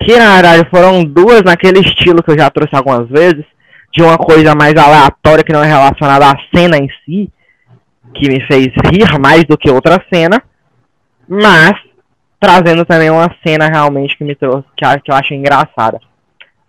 que 0.03 0.17
na 0.17 0.33
verdade 0.33 0.69
foram 0.69 1.03
duas 1.03 1.41
naquele 1.43 1.79
estilo 1.79 2.21
que 2.21 2.31
eu 2.31 2.37
já 2.37 2.49
trouxe 2.49 2.75
algumas 2.75 3.07
vezes, 3.09 3.45
de 3.91 4.03
uma 4.03 4.17
coisa 4.17 4.53
mais 4.55 4.75
aleatória 4.75 5.43
que 5.43 5.53
não 5.53 5.63
é 5.63 5.67
relacionada 5.67 6.25
à 6.29 6.35
cena 6.53 6.77
em 6.77 6.87
si, 7.05 7.31
que 8.13 8.27
me 8.27 8.45
fez 8.45 8.67
rir 8.91 9.19
mais 9.19 9.43
do 9.45 9.57
que 9.57 9.71
outra 9.71 10.03
cena, 10.11 10.41
mas 11.27 11.73
trazendo 12.39 12.85
também 12.85 13.09
uma 13.09 13.33
cena 13.45 13.67
realmente 13.67 14.17
que 14.17 14.23
me 14.23 14.35
trouxe, 14.35 14.67
que, 14.75 14.99
que 14.99 15.11
eu 15.11 15.15
achei 15.15 15.37
engraçada. 15.37 15.99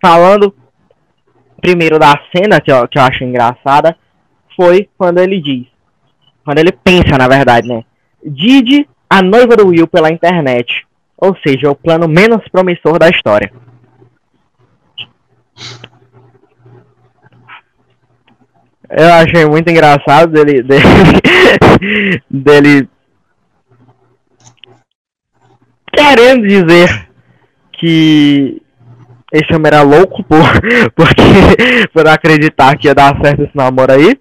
Falando 0.01 0.55
primeiro 1.59 1.99
da 1.99 2.13
cena 2.33 2.61
que 2.61 2.71
eu, 2.71 2.87
que 2.87 2.97
eu 2.97 3.03
acho 3.03 3.23
engraçada, 3.23 3.97
foi 4.55 4.89
quando 4.97 5.19
ele 5.19 5.41
diz, 5.41 5.67
quando 6.43 6.59
ele 6.59 6.71
pensa 6.71 7.17
na 7.17 7.27
verdade, 7.27 7.67
né? 7.67 7.83
Didi, 8.23 8.87
a 9.09 9.21
noiva 9.21 9.55
do 9.55 9.67
Will 9.67 9.87
pela 9.87 10.11
internet. 10.11 10.85
Ou 11.17 11.35
seja, 11.45 11.69
o 11.69 11.75
plano 11.75 12.07
menos 12.07 12.47
promissor 12.49 12.99
da 12.99 13.09
história. 13.09 13.51
Eu 18.89 19.13
achei 19.13 19.45
muito 19.45 19.69
engraçado 19.69 20.31
dele, 20.31 20.61
dele, 20.69 22.21
dele 22.29 22.89
querendo 25.91 26.47
dizer 26.47 27.07
que 27.73 28.61
esse 29.31 29.53
homem 29.53 29.67
era 29.67 29.81
louco 29.81 30.23
por, 30.23 30.45
porque, 30.95 31.87
por 31.93 32.07
acreditar 32.07 32.77
que 32.77 32.87
ia 32.87 32.93
dar 32.95 33.19
certo 33.21 33.43
esse 33.43 33.55
namoro 33.55 33.91
aí. 33.91 34.19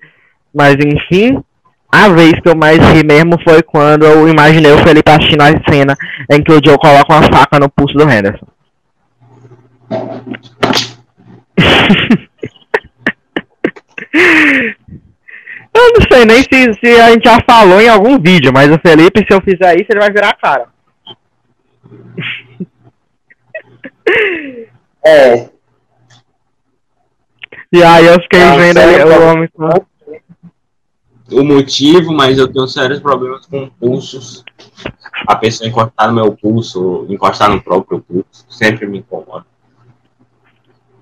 Mas 0.55 0.77
enfim, 0.77 1.43
a 1.91 2.09
vez 2.09 2.35
que 2.41 2.49
eu 2.49 2.55
mais 2.55 2.79
ri 2.79 3.05
mesmo 3.05 3.37
foi 3.43 3.61
quando 3.63 4.05
eu 4.05 4.29
imaginei 4.29 4.71
o 4.73 4.79
Felipe 4.79 5.11
assistindo 5.11 5.43
a 5.43 5.49
cena 5.71 5.97
em 6.31 6.43
que 6.43 6.53
o 6.53 6.61
Joe 6.65 6.79
coloca 6.79 7.13
uma 7.13 7.23
faca 7.23 7.59
no 7.59 7.69
pulso 7.69 7.95
do 7.95 8.09
Henderson. 8.09 8.47
eu 15.75 15.93
não 15.93 16.01
sei 16.11 16.25
nem 16.25 16.43
se, 16.43 16.73
se 16.81 17.01
a 17.01 17.11
gente 17.11 17.25
já 17.25 17.39
falou 17.49 17.81
em 17.81 17.89
algum 17.89 18.19
vídeo, 18.19 18.53
mas 18.53 18.71
o 18.71 18.79
Felipe, 18.79 19.25
se 19.27 19.35
eu 19.35 19.41
fizer 19.41 19.75
isso, 19.75 19.87
ele 19.91 20.01
vai 20.01 20.13
virar 20.13 20.31
a 20.31 20.37
cara. 20.37 20.69
É, 25.07 25.49
E 27.75 27.83
aí 27.83 28.07
eu 28.07 28.15
fiquei 28.23 28.39
vendo 28.57 28.79
o 28.79 29.09
cara? 29.09 29.33
homem 29.33 29.49
com... 29.53 29.69
O 31.35 31.45
motivo, 31.45 32.13
mas 32.13 32.39
eu 32.39 32.51
tenho 32.53 32.67
sérios 32.69 33.01
problemas 33.01 33.47
com 33.47 33.69
pulsos. 33.69 34.45
A 35.27 35.37
pessoa 35.37 35.69
encostar 35.69 36.09
no 36.09 36.15
meu 36.15 36.33
pulso, 36.37 37.07
encostar 37.09 37.51
no 37.51 37.63
próprio 37.63 38.01
pulso, 38.01 38.45
sempre 38.49 38.87
me 38.87 38.99
incomoda. 38.99 39.45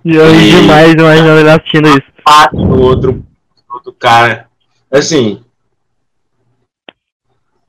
E 0.05 0.15
eu 0.17 0.35
E- 0.35 0.51
demais 0.51 0.93
imaginando 0.93 1.41
ele 1.41 1.51
assistindo 1.51 1.89
isso. 1.89 2.03
Parte 2.25 2.57
do 2.57 2.81
outro, 2.81 3.25
outro 3.73 3.93
cara. 3.93 4.49
Assim, 4.91 5.43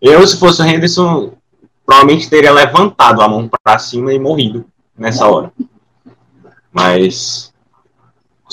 eu, 0.02 0.26
se 0.28 0.38
fosse 0.40 0.62
o 0.62 0.66
Henderson, 0.66 1.34
provavelmente 1.86 2.30
teria 2.30 2.52
levantado 2.52 3.22
a 3.22 3.28
mão 3.28 3.50
pra 3.64 3.80
cima 3.80 4.14
e 4.14 4.20
morrido 4.20 4.66
nessa 4.98 5.28
hora. 5.28 5.52
Mas 6.72 7.53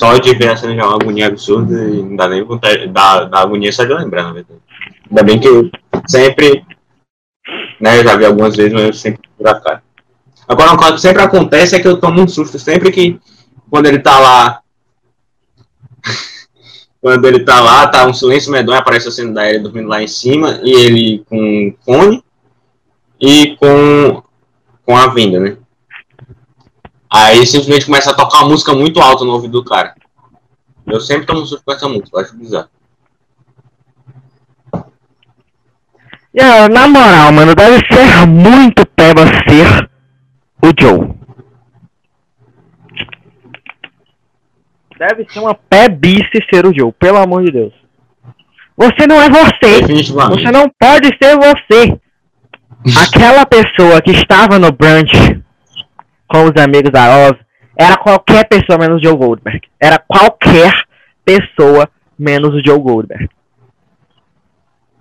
só 0.01 0.17
de 0.17 0.35
ver 0.35 0.49
a 0.49 0.57
cena 0.57 0.75
já 0.75 0.81
é 0.81 0.85
uma 0.87 0.95
agonia 0.95 1.27
absurda 1.27 1.75
e 1.75 2.03
não 2.03 2.17
dá 2.17 2.27
nem 2.27 2.43
vontade, 2.43 2.87
dá, 2.87 3.25
dá 3.25 3.41
agonia 3.41 3.71
só 3.71 3.85
de 3.85 3.93
lembrar, 3.93 4.23
na 4.23 4.33
verdade. 4.33 4.59
Ainda 5.11 5.23
bem 5.23 5.39
que 5.39 5.47
eu 5.47 5.71
sempre, 6.09 6.65
né, 7.79 7.99
eu 7.99 8.05
já 8.05 8.17
vi 8.17 8.25
algumas 8.25 8.57
vezes, 8.57 8.73
mas 8.73 8.83
eu 8.85 8.93
sempre 8.95 9.29
por 9.37 9.61
cara. 9.61 9.83
Agora, 10.49 10.75
coisa 10.79 10.95
que 10.95 11.01
sempre 11.03 11.23
acontece 11.23 11.77
é 11.77 11.81
que 11.81 11.87
eu 11.87 12.01
tomo 12.01 12.23
um 12.23 12.27
susto 12.27 12.59
sempre 12.59 12.91
que, 12.91 13.21
quando 13.69 13.87
ele 13.87 13.99
tá 13.99 14.19
lá, 14.19 14.63
quando 16.99 17.27
ele 17.27 17.41
tá 17.41 17.61
lá, 17.61 17.87
tá 17.87 18.07
um 18.07 18.15
silêncio 18.15 18.51
medonho, 18.51 18.79
aparece 18.79 19.09
a 19.09 19.11
cena 19.11 19.35
da 19.35 19.51
Ellie 19.51 19.63
dormindo 19.63 19.89
lá 19.89 20.03
em 20.03 20.09
cima, 20.09 20.61
e 20.63 20.71
ele 20.73 21.25
com 21.29 21.75
fone 21.85 22.25
e 23.21 23.55
com, 23.57 24.23
com 24.87 24.97
a 24.97 25.09
vinda, 25.09 25.39
né? 25.39 25.59
Aí 27.13 27.45
simplesmente 27.45 27.87
começa 27.87 28.11
a 28.11 28.15
tocar 28.15 28.39
uma 28.39 28.51
música 28.51 28.73
muito 28.73 29.01
alta 29.01 29.25
no 29.25 29.33
ouvido 29.33 29.61
do 29.61 29.65
cara. 29.65 29.95
Eu 30.87 31.01
sempre 31.01 31.27
tomo 31.27 31.45
susto 31.45 31.65
com 31.65 31.73
essa 31.73 31.89
música, 31.89 32.11
eu 32.13 32.21
acho 32.21 32.37
bizarro. 32.37 32.69
Na 36.73 36.87
moral, 36.87 37.33
mano, 37.33 37.55
deve 37.55 37.85
ser 37.93 38.27
muito 38.27 38.87
peba 38.87 39.23
ser 39.49 39.91
o 40.63 40.69
Joe. 40.79 41.11
Deve 44.97 45.27
ser 45.31 45.41
uma 45.41 45.55
pebice 45.55 46.45
ser 46.53 46.65
o 46.67 46.75
Joe, 46.75 46.93
pelo 46.93 47.19
amor 47.19 47.45
de 47.45 47.51
Deus. 47.51 47.73
Você 48.77 49.07
não 49.09 49.21
é 49.21 49.29
você. 49.29 49.83
Você 49.83 50.53
não 50.53 50.71
pode 50.79 51.09
ser 51.21 51.37
você. 51.37 52.01
Aquela 53.03 53.45
pessoa 53.45 54.01
que 54.01 54.13
estava 54.13 54.59
no 54.59 54.71
brunch 54.71 55.40
com 56.31 56.45
os 56.45 56.63
amigos 56.63 56.93
da 56.93 57.27
Oz 57.27 57.37
era 57.77 57.97
qualquer 57.97 58.47
pessoa 58.49 58.79
menos 58.79 59.01
o 59.01 59.05
Joe 59.05 59.17
Goldberg. 59.17 59.61
Era 59.81 59.99
qualquer 59.99 60.73
pessoa 61.25 61.89
menos 62.19 62.55
o 62.55 62.63
Joe 62.65 62.79
Goldberg. 62.79 63.29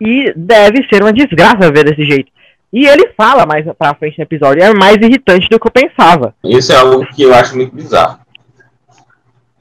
E 0.02 0.34
deve 0.36 0.88
ser 0.92 1.04
uma 1.04 1.14
desgraça 1.14 1.72
ver 1.72 1.84
desse 1.84 2.04
jeito. 2.10 2.32
E 2.72 2.88
ele 2.88 3.12
fala 3.18 3.46
mais 3.46 3.66
pra 3.78 3.96
frente 3.96 4.18
no 4.18 4.24
episódio, 4.24 4.64
é 4.64 4.74
mais 4.74 4.98
irritante 4.98 5.48
do 5.50 5.60
que 5.60 5.68
eu 5.68 5.72
pensava. 5.72 6.34
Isso 6.44 6.72
é 6.72 6.78
algo 6.78 7.06
que 7.08 7.24
eu 7.24 7.34
acho 7.34 7.56
muito 7.56 7.76
bizarro. 7.76 8.20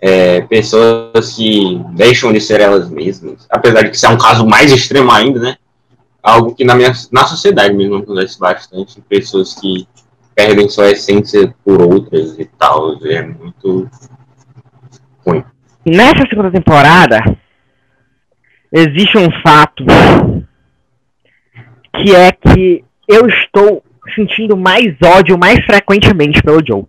É, 0.00 0.42
pessoas 0.42 1.34
que 1.34 1.82
deixam 1.90 2.32
de 2.32 2.40
ser 2.40 2.60
elas 2.60 2.88
mesmas, 2.88 3.46
apesar 3.50 3.82
de 3.82 3.90
que 3.90 3.96
isso 3.96 4.06
é 4.06 4.10
um 4.10 4.18
caso 4.18 4.46
mais 4.46 4.70
extremo 4.70 5.10
ainda, 5.10 5.40
né? 5.40 5.56
Algo 6.22 6.54
que 6.54 6.64
na, 6.64 6.74
minha, 6.74 6.92
na 7.10 7.24
sociedade 7.24 7.74
mesmo 7.74 7.96
acontece 7.96 8.38
bastante. 8.38 9.00
Pessoas 9.08 9.54
que 9.54 9.88
perdem 10.38 10.68
sua 10.68 10.92
essência 10.92 11.52
por 11.64 11.82
outras 11.82 12.38
e 12.38 12.44
tal. 12.44 12.96
É 13.04 13.22
muito 13.22 13.90
ruim. 15.26 15.44
Nessa 15.84 16.24
segunda 16.30 16.48
temporada, 16.48 17.18
existe 18.70 19.18
um 19.18 19.28
fato 19.42 19.84
que 21.92 22.14
é 22.14 22.30
que 22.30 22.84
eu 23.08 23.26
estou 23.26 23.82
sentindo 24.14 24.56
mais 24.56 24.96
ódio 25.02 25.36
mais 25.36 25.58
frequentemente 25.64 26.40
pelo 26.40 26.64
Joe. 26.64 26.84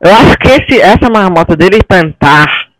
Eu 0.00 0.14
acho 0.14 0.38
que 0.38 0.48
esse, 0.48 0.80
essa 0.80 1.10
marmota 1.10 1.56
dele 1.56 1.82
tentar 1.82 2.70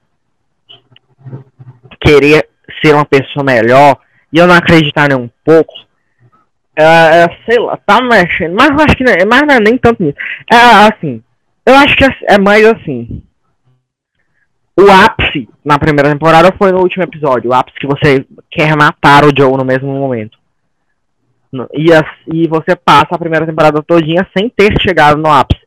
querer 2.00 2.48
ser 2.80 2.94
uma 2.94 3.04
pessoa 3.04 3.44
melhor 3.44 3.98
e 4.32 4.38
eu 4.38 4.46
não 4.46 4.54
acreditar 4.54 5.08
nem 5.08 5.18
um 5.18 5.30
pouco, 5.44 5.72
é, 6.76 7.24
é, 7.24 7.38
sei 7.48 7.58
lá, 7.58 7.78
tá 7.78 8.02
mexendo, 8.02 8.54
mas 8.54 8.68
eu 8.68 8.84
acho 8.84 8.96
que 8.96 9.04
não, 9.04 9.12
é- 9.12 9.24
mas 9.24 9.42
não 9.42 9.54
é 9.54 9.60
nem 9.60 9.78
tanto 9.78 10.02
nisso. 10.02 10.16
É 10.52 10.56
assim, 10.56 11.22
eu 11.64 11.74
acho 11.74 11.96
que 11.96 12.04
é, 12.04 12.08
é 12.34 12.38
mais 12.38 12.64
assim. 12.66 13.22
O 14.78 14.90
ápice 14.90 15.48
na 15.64 15.78
primeira 15.78 16.10
temporada 16.10 16.54
foi 16.58 16.70
no 16.70 16.80
último 16.80 17.02
episódio. 17.02 17.50
O 17.50 17.54
ápice 17.54 17.78
que 17.78 17.86
você 17.86 18.26
quer 18.50 18.76
matar 18.76 19.24
o 19.24 19.32
Joe 19.36 19.56
no 19.56 19.64
mesmo 19.64 19.88
momento. 19.88 20.38
E, 21.72 21.86
e 22.30 22.46
você 22.46 22.76
passa 22.76 23.08
a 23.12 23.18
primeira 23.18 23.46
temporada 23.46 23.82
todinha 23.82 24.28
sem 24.36 24.50
ter 24.50 24.78
chegado 24.82 25.16
no 25.16 25.30
ápice. 25.30 25.64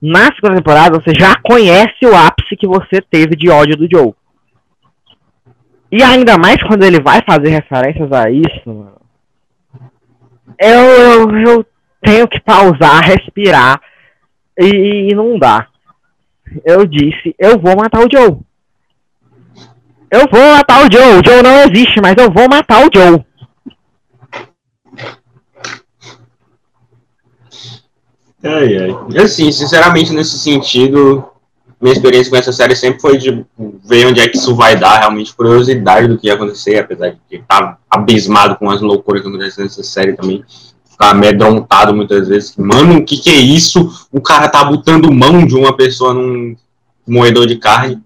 Na 0.00 0.24
segunda 0.34 0.56
temporada 0.56 0.98
você 0.98 1.12
já 1.18 1.34
conhece 1.42 2.04
o 2.04 2.16
ápice 2.16 2.56
que 2.56 2.66
você 2.66 3.02
teve 3.02 3.36
de 3.36 3.50
ódio 3.50 3.76
do 3.76 3.88
Joe. 3.90 4.14
E 5.92 6.02
ainda 6.02 6.38
mais 6.38 6.56
quando 6.62 6.82
ele 6.82 7.00
vai 7.00 7.20
fazer 7.28 7.50
referências 7.50 8.10
a 8.10 8.30
isso, 8.30 8.62
mano. 8.66 8.95
Eu, 10.58 10.80
eu, 10.80 11.38
eu 11.38 11.66
tenho 12.00 12.28
que 12.28 12.40
pausar, 12.40 13.02
respirar 13.02 13.80
e, 14.58 15.10
e 15.10 15.14
não 15.14 15.38
dá. 15.38 15.66
Eu 16.64 16.86
disse, 16.86 17.34
eu 17.38 17.58
vou 17.58 17.76
matar 17.76 18.00
o 18.00 18.08
Joe. 18.10 18.38
Eu 20.10 20.20
vou 20.30 20.40
matar 20.56 20.86
o 20.86 20.92
Joe. 20.92 21.20
O 21.20 21.22
Joe 21.24 21.42
não 21.42 21.62
existe, 21.64 22.00
mas 22.00 22.14
eu 22.16 22.30
vou 22.30 22.48
matar 22.48 22.86
o 22.86 22.90
Joe. 22.92 23.24
Ai, 28.44 28.78
ai. 28.78 29.22
Assim, 29.22 29.50
sinceramente, 29.50 30.12
nesse 30.12 30.38
sentido, 30.38 31.28
minha 31.80 31.92
experiência 31.92 32.30
com 32.30 32.36
essa 32.36 32.52
série 32.52 32.74
sempre 32.74 33.00
foi 33.00 33.18
de 33.18 33.44
ver 33.84 34.06
onde 34.06 34.20
é 34.20 34.28
que 34.28 34.38
isso 34.38 34.54
vai 34.54 34.76
dar, 34.76 34.98
realmente 34.98 35.34
curiosidade 35.34 36.08
do 36.08 36.16
que 36.16 36.26
ia 36.26 36.34
acontecer, 36.34 36.78
apesar 36.78 37.10
de 37.10 37.36
estar 37.36 37.62
tá 37.62 37.78
abismado 37.90 38.56
com 38.56 38.70
as 38.70 38.80
loucuras 38.80 39.22
que 39.22 39.28
acontecem 39.28 39.64
nessa 39.64 39.82
série 39.82 40.14
também. 40.14 40.42
Ficar 40.90 41.10
amedrontado 41.10 41.94
muitas 41.94 42.28
vezes. 42.28 42.56
Mano, 42.56 42.98
o 42.98 43.04
que, 43.04 43.18
que 43.18 43.28
é 43.28 43.36
isso? 43.36 44.08
O 44.10 44.20
cara 44.20 44.48
tá 44.48 44.64
botando 44.64 45.12
mão 45.12 45.46
de 45.46 45.54
uma 45.54 45.76
pessoa 45.76 46.14
num 46.14 46.56
moedor 47.06 47.46
de 47.46 47.56
carne. 47.56 48.02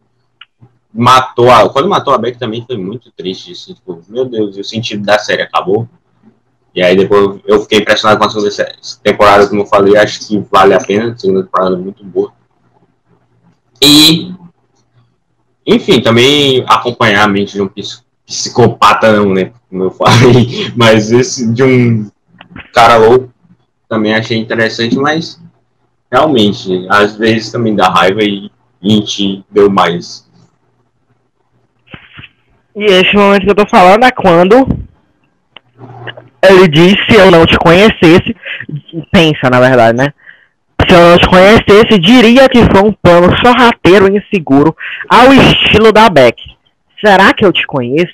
Matou 0.92 1.48
a. 1.48 1.68
Quando 1.68 1.88
matou 1.88 2.12
a 2.12 2.18
Beck 2.18 2.36
também 2.36 2.64
foi 2.66 2.76
muito 2.76 3.12
triste. 3.12 3.54
Tipo, 3.54 4.02
meu 4.08 4.24
Deus, 4.24 4.56
o 4.56 4.64
sentido 4.64 5.04
da 5.04 5.20
série 5.20 5.42
acabou. 5.42 5.88
E 6.74 6.82
aí 6.82 6.96
depois 6.96 7.38
eu 7.46 7.60
fiquei 7.60 7.78
impressionado 7.78 8.18
com 8.18 8.26
a 8.26 8.30
segunda 8.30 8.50
temporada, 9.02 9.46
como 9.46 9.62
eu 9.62 9.66
falei, 9.66 9.96
acho 9.96 10.26
que 10.26 10.38
vale 10.50 10.74
a 10.74 10.80
pena, 10.80 11.12
a 11.12 11.16
segunda 11.16 11.44
temporada 11.44 11.76
é 11.76 11.78
muito 11.78 12.04
boa. 12.04 12.32
E, 13.82 14.32
enfim, 15.66 16.00
também 16.00 16.64
acompanhar 16.68 17.24
a 17.24 17.28
mente 17.28 17.54
de 17.54 17.62
um 17.62 17.70
psicopata 18.26 19.12
não, 19.12 19.32
né, 19.32 19.52
como 19.68 19.84
eu 19.84 19.90
falei, 19.92 20.72
mas 20.76 21.10
esse 21.10 21.52
de 21.52 21.62
um 21.62 22.10
cara 22.72 22.96
louco 22.96 23.32
também 23.88 24.14
achei 24.14 24.38
interessante, 24.38 24.96
mas 24.96 25.40
realmente, 26.10 26.86
às 26.88 27.16
vezes 27.16 27.50
também 27.50 27.74
dá 27.74 27.88
raiva 27.88 28.22
e 28.22 28.50
a 28.82 28.88
gente 28.88 29.44
deu 29.50 29.70
mais. 29.70 30.28
E 32.74 32.84
esse 32.84 33.14
momento 33.16 33.44
que 33.44 33.50
eu 33.50 33.54
tô 33.54 33.66
falando 33.68 34.04
é 34.04 34.10
quando 34.10 34.66
ele 36.42 36.68
diz 36.68 36.94
se 37.06 37.16
eu 37.16 37.30
não 37.30 37.44
te 37.44 37.58
conhecesse, 37.58 38.34
pensa 39.10 39.50
na 39.50 39.60
verdade, 39.60 39.98
né? 39.98 40.14
Se 40.90 40.96
eu 40.96 41.76
não 41.76 41.84
te 41.84 41.98
diria 42.00 42.48
que 42.48 42.64
foi 42.64 42.82
um 42.82 42.92
plano 42.92 43.28
sorrateiro 43.38 44.08
e 44.08 44.18
inseguro 44.18 44.74
ao 45.08 45.32
estilo 45.32 45.92
da 45.92 46.10
Beck. 46.10 46.36
Será 47.00 47.32
que 47.32 47.44
eu 47.44 47.52
te 47.52 47.64
conheço? 47.64 48.12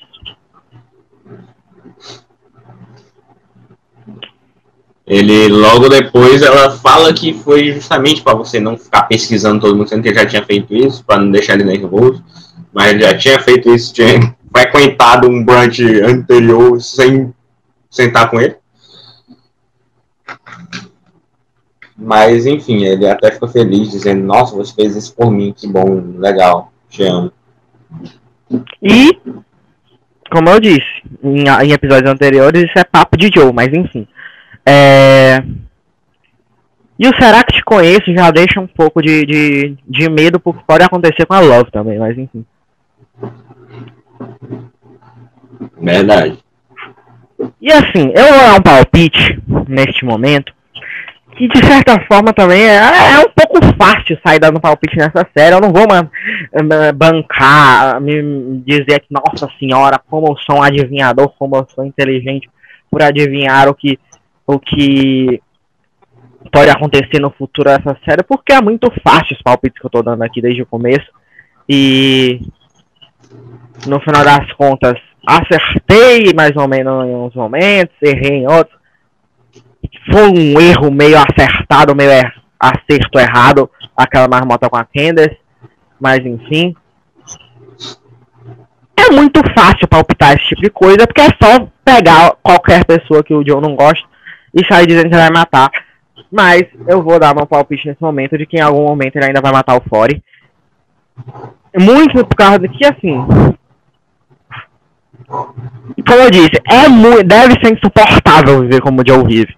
Ele 5.07 5.49
logo 5.49 5.89
depois 5.89 6.43
ela 6.43 6.71
fala 6.71 7.15
que 7.15 7.33
foi 7.33 7.73
justamente 7.73 8.21
para 8.21 8.35
você 8.35 8.61
não 8.61 8.77
ficar 8.77 9.05
pesquisando 9.05 9.61
todo 9.61 9.75
mundo, 9.75 9.89
sendo 9.89 10.03
que 10.03 10.09
ele 10.09 10.19
já 10.19 10.27
tinha 10.27 10.45
feito 10.45 10.75
isso, 10.75 11.03
para 11.03 11.19
não 11.19 11.31
deixar 11.31 11.55
ele 11.55 11.65
nervoso, 11.65 12.23
mas 12.75 13.01
já 13.01 13.17
tinha 13.17 13.41
feito 13.41 13.75
isso, 13.75 13.95
tinha 13.95 14.37
frequentado 14.55 15.27
um 15.29 15.43
brunch 15.43 15.83
anterior 16.03 16.79
sem 16.83 17.33
sentar 17.89 18.29
com 18.29 18.39
ele. 18.39 18.57
Mas, 21.99 22.45
enfim, 22.45 22.85
ele 22.85 23.09
até 23.09 23.31
ficou 23.33 23.49
feliz, 23.49 23.91
dizendo: 23.91 24.25
Nossa, 24.25 24.55
você 24.55 24.75
fez 24.75 24.95
isso 24.95 25.15
por 25.15 25.31
mim, 25.31 25.55
que 25.57 25.67
bom, 25.67 26.19
legal, 26.19 26.71
te 26.91 27.03
amo. 27.03 27.33
E, 28.83 29.19
como 30.31 30.51
eu 30.51 30.61
disse 30.61 30.85
em, 31.23 31.45
em 31.49 31.73
episódios 31.73 32.11
anteriores, 32.11 32.65
isso 32.65 32.79
é 32.79 32.85
papo 32.85 33.17
de 33.17 33.31
Joe, 33.35 33.53
mas 33.53 33.73
enfim. 33.73 34.07
É... 34.65 35.43
E 36.99 37.07
o 37.07 37.15
Será 37.21 37.45
que 37.45 37.55
te 37.55 37.65
conheço 37.65 38.13
já 38.15 38.31
deixa 38.31 38.61
um 38.61 38.67
pouco 38.67 39.03
de, 39.03 39.25
de, 39.27 39.77
de 39.87 40.09
medo, 40.09 40.41
porque 40.41 40.63
pode 40.67 40.85
acontecer 40.85 41.27
com 41.27 41.35
a 41.35 41.41
Love 41.41 41.71
também, 41.71 41.99
mas 41.99 42.17
enfim. 42.17 42.45
Verdade. 45.79 46.39
E 47.61 47.73
assim, 47.73 48.13
eu 48.15 48.25
vou 48.25 48.39
dar 48.39 48.59
um 48.59 48.63
palpite 48.63 49.43
neste 49.69 50.05
momento, 50.05 50.55
que 51.37 51.47
de 51.49 51.65
certa 51.67 52.01
forma 52.07 52.33
também 52.33 52.63
é, 52.63 52.77
é 52.77 53.19
um 53.21 53.31
pouco 53.35 53.61
fácil 53.79 54.19
sair 54.27 54.39
dando 54.39 54.61
palpite 54.61 54.97
nessa 54.97 55.27
série. 55.37 55.55
Eu 55.55 55.61
não 55.61 55.73
vou 55.73 55.87
man, 55.87 56.09
bancar, 56.95 58.01
me 58.01 58.63
dizer 58.65 59.01
que, 59.01 59.09
nossa 59.11 59.49
senhora, 59.59 60.01
como 60.09 60.29
eu 60.29 60.37
sou 60.39 60.57
um 60.57 60.63
adivinhador, 60.63 61.29
como 61.39 61.57
eu 61.57 61.67
sou 61.75 61.85
inteligente 61.85 62.49
por 62.91 63.03
adivinhar 63.03 63.69
o 63.69 63.75
que, 63.75 63.99
o 64.47 64.59
que 64.59 65.43
pode 66.51 66.71
acontecer 66.71 67.21
no 67.21 67.31
futuro 67.31 67.69
dessa 67.69 67.97
série, 68.05 68.23
porque 68.23 68.53
é 68.53 68.61
muito 68.63 68.91
fácil 69.07 69.37
os 69.37 69.43
palpites 69.43 69.79
que 69.79 69.87
eu 69.87 69.91
tô 69.91 70.03
dando 70.03 70.23
aqui 70.23 70.41
desde 70.41 70.63
o 70.63 70.67
começo. 70.67 71.07
E 71.69 72.41
no 73.87 74.01
final 74.01 74.25
das 74.25 74.51
contas, 74.55 74.99
acertei 75.27 76.33
mais 76.35 76.57
ou 76.57 76.67
menos 76.67 77.07
em 77.07 77.15
uns 77.15 77.35
momentos, 77.35 77.95
errei 78.01 78.39
em 78.39 78.47
outros. 78.47 78.77
Foi 80.11 80.29
um 80.29 80.61
erro 80.61 80.91
meio 80.91 81.17
acertado, 81.19 81.95
meio 81.95 82.11
er 82.11 82.33
acerto 82.59 83.19
errado, 83.19 83.71
aquela 83.97 84.29
marmota 84.29 84.69
com 84.69 84.77
a 84.77 84.85
Candace, 84.85 85.37
mas 86.01 86.25
enfim. 86.25 86.75
É 88.99 89.13
muito 89.13 89.41
fácil 89.55 89.87
palpitar 89.89 90.35
esse 90.35 90.47
tipo 90.49 90.63
de 90.63 90.71
coisa, 90.71 91.07
porque 91.07 91.21
é 91.21 91.29
só 91.43 91.69
pegar 91.85 92.35
qualquer 92.43 92.85
pessoa 92.85 93.23
que 93.23 93.35
o 93.35 93.47
Joe 93.47 93.61
não 93.61 93.77
gosta 93.77 94.07
e 94.55 94.67
sair 94.67 94.87
dizendo 94.87 95.11
que 95.11 95.17
vai 95.17 95.31
matar. 95.31 95.71
Mas 96.33 96.65
eu 96.89 97.03
vou 97.03 97.19
dar 97.19 97.35
meu 97.35 97.47
palpite 97.47 97.87
nesse 97.87 98.03
momento 98.03 98.37
de 98.37 98.47
que 98.47 98.57
em 98.57 98.61
algum 98.61 98.85
momento 98.85 99.17
ele 99.17 99.27
ainda 99.27 99.41
vai 99.41 99.53
matar 99.53 99.77
o 99.77 99.83
Fore. 99.89 100.23
Muito 101.79 102.25
por 102.27 102.35
causa 102.35 102.59
de 102.59 102.69
que, 102.69 102.85
assim, 102.87 103.27
como 105.27 106.21
eu 106.21 106.31
disse, 106.31 106.61
é 106.69 106.89
muito, 106.89 107.23
deve 107.25 107.55
ser 107.63 107.75
insuportável 107.75 108.63
viver 108.63 108.81
como 108.81 109.03
o 109.03 109.05
Joe 109.07 109.25
vive. 109.25 109.57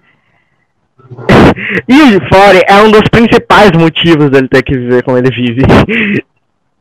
E 1.89 2.17
o 2.17 2.29
Fore 2.29 2.63
é 2.67 2.83
um 2.83 2.91
dos 2.91 3.09
principais 3.11 3.71
motivos 3.73 4.31
dele 4.31 4.49
ter 4.49 4.63
que 4.63 4.77
viver 4.77 5.03
como 5.03 5.19
ele 5.19 5.31
vive. 5.31 5.63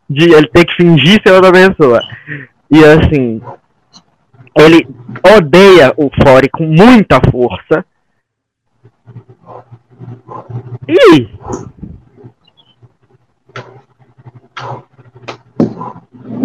De 0.09 0.23
ele 0.23 0.47
ter 0.47 0.65
que 0.65 0.75
fingir 0.75 1.21
ser 1.21 1.33
outra 1.33 1.51
pessoa. 1.51 1.99
E 2.71 2.81
assim, 2.85 3.41
ele 4.57 4.87
odeia 5.35 5.93
o 5.97 6.09
Fore 6.09 6.49
com 6.49 6.65
muita 6.65 7.19
força. 7.29 7.85
E 10.87 11.27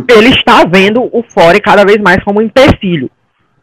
ele 0.09 0.29
está 0.31 0.65
vendo 0.65 1.09
o 1.13 1.23
Fore 1.23 1.61
cada 1.61 1.85
vez 1.85 1.99
mais 1.99 2.23
como 2.25 2.41
um 2.41 2.43
empecilho 2.43 3.09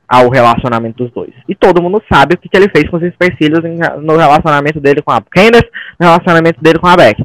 ao 0.09 0.27
relacionamento 0.27 1.03
dos 1.03 1.13
dois. 1.13 1.31
E 1.47 1.53
todo 1.53 1.81
mundo 1.81 2.01
sabe 2.11 2.33
o 2.33 2.37
que, 2.37 2.49
que 2.49 2.57
ele 2.57 2.67
fez 2.69 2.89
com 2.89 2.97
os 2.97 3.03
empecilhos 3.03 3.59
no 4.01 4.17
relacionamento 4.17 4.79
dele 4.79 5.03
com 5.03 5.11
a 5.11 5.21
Candace, 5.21 5.69
no 5.99 6.07
relacionamento 6.07 6.59
dele 6.61 6.79
com 6.79 6.87
a 6.87 6.95
Beck. 6.95 7.23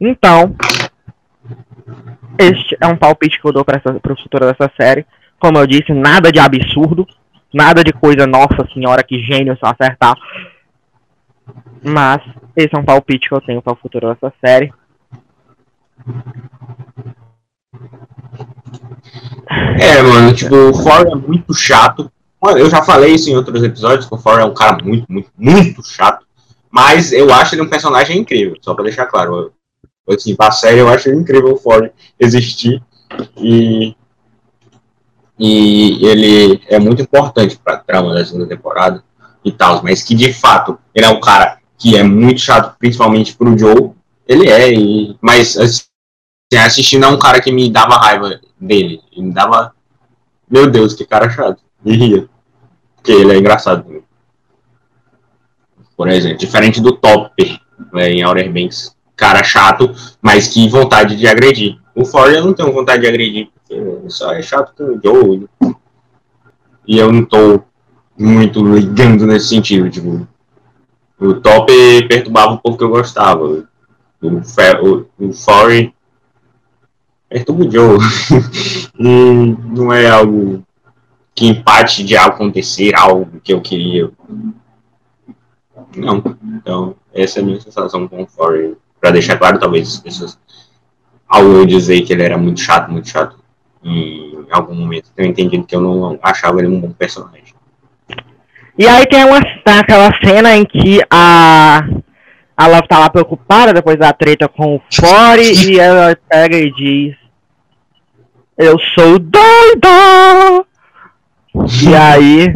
Então, 0.00 0.56
este 2.36 2.76
é 2.80 2.86
um 2.88 2.96
palpite 2.96 3.40
que 3.40 3.46
eu 3.46 3.52
dou 3.52 3.64
para 3.64 3.80
o 3.80 4.20
futuro 4.20 4.46
dessa 4.46 4.68
série. 4.78 5.06
Como 5.38 5.58
eu 5.58 5.66
disse, 5.66 5.92
nada 5.92 6.32
de 6.32 6.40
absurdo, 6.40 7.06
nada 7.52 7.84
de 7.84 7.92
coisa, 7.92 8.26
nossa 8.26 8.66
senhora, 8.74 9.04
que 9.04 9.22
gênio 9.22 9.56
se 9.56 9.60
acertar. 9.62 10.14
Mas 11.84 12.20
esse 12.56 12.74
é 12.74 12.78
um 12.78 12.84
palpite 12.84 13.28
que 13.28 13.34
eu 13.34 13.40
tenho 13.40 13.62
para 13.62 13.74
o 13.74 13.76
futuro 13.76 14.12
dessa 14.12 14.32
série. 14.44 14.72
É, 19.78 20.02
mano, 20.02 20.34
tipo, 20.34 20.54
o 20.54 20.74
For 20.74 21.06
é 21.06 21.14
muito 21.14 21.54
chato. 21.54 22.10
Eu 22.50 22.68
já 22.68 22.82
falei 22.82 23.14
isso 23.14 23.30
em 23.30 23.36
outros 23.36 23.62
episódios, 23.62 24.06
que 24.06 24.14
o 24.14 24.18
For 24.18 24.40
é 24.40 24.44
um 24.44 24.54
cara 24.54 24.82
muito, 24.82 25.10
muito, 25.10 25.30
muito 25.36 25.82
chato. 25.86 26.26
Mas 26.70 27.12
eu 27.12 27.32
acho 27.32 27.54
ele 27.54 27.62
um 27.62 27.68
personagem 27.68 28.18
incrível, 28.18 28.56
só 28.60 28.74
pra 28.74 28.84
deixar 28.84 29.06
claro. 29.06 29.52
Assim, 30.08 30.34
pra 30.36 30.50
série, 30.50 30.80
eu 30.80 30.88
acho 30.88 31.08
incrível 31.10 31.54
o 31.54 31.56
For 31.56 31.90
existir. 32.18 32.82
E, 33.36 33.94
e 35.38 36.06
ele 36.06 36.60
é 36.68 36.78
muito 36.78 37.00
importante 37.00 37.56
pra 37.56 37.78
trama 37.78 38.12
da 38.12 38.24
segunda 38.24 38.46
temporada 38.46 39.02
e 39.44 39.52
tal. 39.52 39.82
Mas 39.82 40.02
que, 40.02 40.14
de 40.14 40.32
fato, 40.32 40.78
ele 40.94 41.06
é 41.06 41.08
um 41.08 41.20
cara 41.20 41.58
que 41.78 41.96
é 41.96 42.02
muito 42.02 42.40
chato, 42.40 42.76
principalmente 42.78 43.34
pro 43.34 43.56
Joe. 43.58 43.92
Ele 44.26 44.48
é, 44.48 44.72
e, 44.72 45.16
mas 45.20 45.56
assim, 45.56 45.84
assistindo 46.58 47.04
a 47.04 47.08
um 47.08 47.18
cara 47.18 47.40
que 47.40 47.52
me 47.52 47.70
dava 47.70 47.96
raiva 47.96 48.40
dele. 48.60 49.00
Ele 49.12 49.26
me 49.26 49.32
dava. 49.32 49.72
Meu 50.50 50.70
Deus, 50.70 50.94
que 50.94 51.06
cara 51.06 51.30
chato. 51.30 51.62
E 51.84 51.94
ria. 51.96 52.28
Porque 53.04 53.12
ele 53.12 53.34
é 53.34 53.38
engraçado. 53.38 54.02
Por 55.94 56.08
exemplo, 56.08 56.38
diferente 56.38 56.80
do 56.80 56.92
Topper 56.92 57.60
né, 57.92 58.08
em 58.08 58.24
Outer 58.24 58.50
Banks. 58.50 58.96
Cara 59.14 59.44
chato, 59.44 59.94
mas 60.22 60.48
que 60.48 60.66
vontade 60.70 61.14
de 61.14 61.26
agredir. 61.26 61.78
O 61.94 62.06
Ford 62.06 62.32
eu 62.32 62.42
não 62.42 62.54
tenho 62.54 62.72
vontade 62.72 63.02
de 63.02 63.08
agredir. 63.08 63.50
Ele 63.68 64.08
só 64.08 64.32
é 64.32 64.40
chato 64.40 64.72
com 64.74 64.84
o 64.84 65.00
Joe. 65.04 65.46
E 66.86 66.96
eu 66.98 67.12
não 67.12 67.26
tô 67.26 67.62
muito 68.18 68.64
ligando 68.66 69.26
nesse 69.26 69.48
sentido, 69.48 69.90
tipo. 69.90 70.26
O 71.20 71.34
top 71.34 71.70
perturbava 72.08 72.52
um 72.54 72.56
pouco 72.56 72.78
que 72.78 72.84
eu 72.84 72.88
gostava. 72.88 73.66
O, 74.22 74.42
Fe- 74.42 74.80
o, 74.82 75.06
o 75.18 75.32
Foreign 75.34 75.94
perturba 77.28 77.64
o 77.66 77.70
Joe. 77.70 77.98
não 78.98 79.92
é 79.92 80.08
algo 80.08 80.64
que 81.34 81.46
empate 81.46 82.04
de 82.04 82.16
acontecer, 82.16 82.94
algo 82.94 83.40
que 83.42 83.52
eu 83.52 83.60
queria. 83.60 84.10
Não. 85.96 86.22
Então, 86.54 86.94
essa 87.12 87.40
é 87.40 87.42
a 87.42 87.44
minha 87.44 87.60
sensação 87.60 88.06
com 88.06 88.22
o 88.22 88.26
Foreign. 88.26 88.76
Pra 89.00 89.10
deixar 89.10 89.36
claro, 89.36 89.58
talvez 89.58 89.88
as 89.88 90.00
pessoas. 90.00 90.38
Ao 91.28 91.42
eu 91.42 91.66
dizer 91.66 92.02
que 92.02 92.12
ele 92.12 92.22
era 92.22 92.38
muito 92.38 92.60
chato, 92.60 92.90
muito 92.90 93.08
chato, 93.08 93.36
em 93.84 94.46
algum 94.50 94.74
momento 94.74 95.10
tenham 95.14 95.30
entendido 95.30 95.64
que 95.64 95.74
eu 95.74 95.80
não 95.80 96.18
achava 96.22 96.58
ele 96.60 96.68
um 96.68 96.80
bom 96.80 96.90
personagem. 96.90 97.54
E 98.78 98.86
aí 98.86 99.06
tem 99.06 99.24
uma 99.24 99.40
tem 99.40 99.78
aquela 99.78 100.10
cena 100.24 100.56
em 100.56 100.64
que 100.64 101.00
a 101.10 101.86
a 102.56 102.66
Love 102.68 102.88
tá 102.88 102.98
lá 102.98 103.10
preocupada 103.10 103.72
depois 103.72 103.98
da 103.98 104.12
treta 104.12 104.48
com 104.48 104.76
o 104.76 104.82
Fore 104.90 105.70
e 105.70 105.78
ela 105.78 106.16
pega 106.28 106.56
e 106.56 106.72
diz 106.72 107.16
Eu 108.56 108.78
sou 108.94 109.18
doida! 109.18 110.64
E 111.54 111.94
aí 111.94 112.52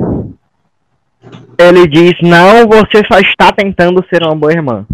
ele 1.58 1.86
diz, 1.86 2.14
não, 2.22 2.66
você 2.66 3.02
só 3.10 3.18
está 3.20 3.52
tentando 3.52 4.04
ser 4.08 4.22
uma 4.22 4.34
boa 4.34 4.52
irmã. 4.52 4.86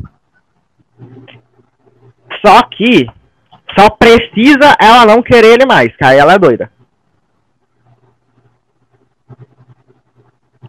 Só 2.44 2.62
que 2.62 3.06
só 3.78 3.88
precisa 3.90 4.76
ela 4.80 5.06
não 5.06 5.22
querer 5.22 5.54
ele 5.54 5.66
mais, 5.66 5.94
que 5.96 6.04
aí 6.04 6.18
ela 6.18 6.34
é 6.34 6.38
doida. 6.38 6.70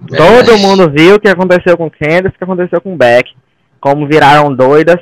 Todo 0.07 0.51
É, 0.51 0.57
mundo 0.57 0.89
viu 0.89 1.15
o 1.15 1.19
que 1.19 1.27
aconteceu 1.27 1.77
com 1.77 1.89
Candace, 1.89 2.35
o 2.35 2.37
que 2.37 2.43
aconteceu 2.43 2.79
com 2.79 2.97
Beck. 2.97 3.33
Como 3.79 4.07
viraram 4.07 4.53
doidas 4.53 4.99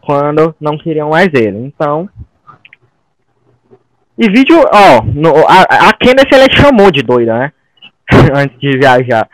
quando 0.00 0.54
não 0.60 0.78
queriam 0.78 1.10
mais 1.10 1.28
ele. 1.34 1.58
Então. 1.58 2.08
E 4.16 4.28
vídeo, 4.30 4.58
ó, 4.72 5.02
no, 5.04 5.46
a, 5.46 5.88
a 5.88 5.92
Candace 5.92 6.32
ela 6.32 6.46
chamou 6.50 6.90
de 6.90 7.02
doida, 7.02 7.38
né? 7.38 7.52
Antes 8.34 8.58
de 8.58 8.78
viajar. 8.78 9.28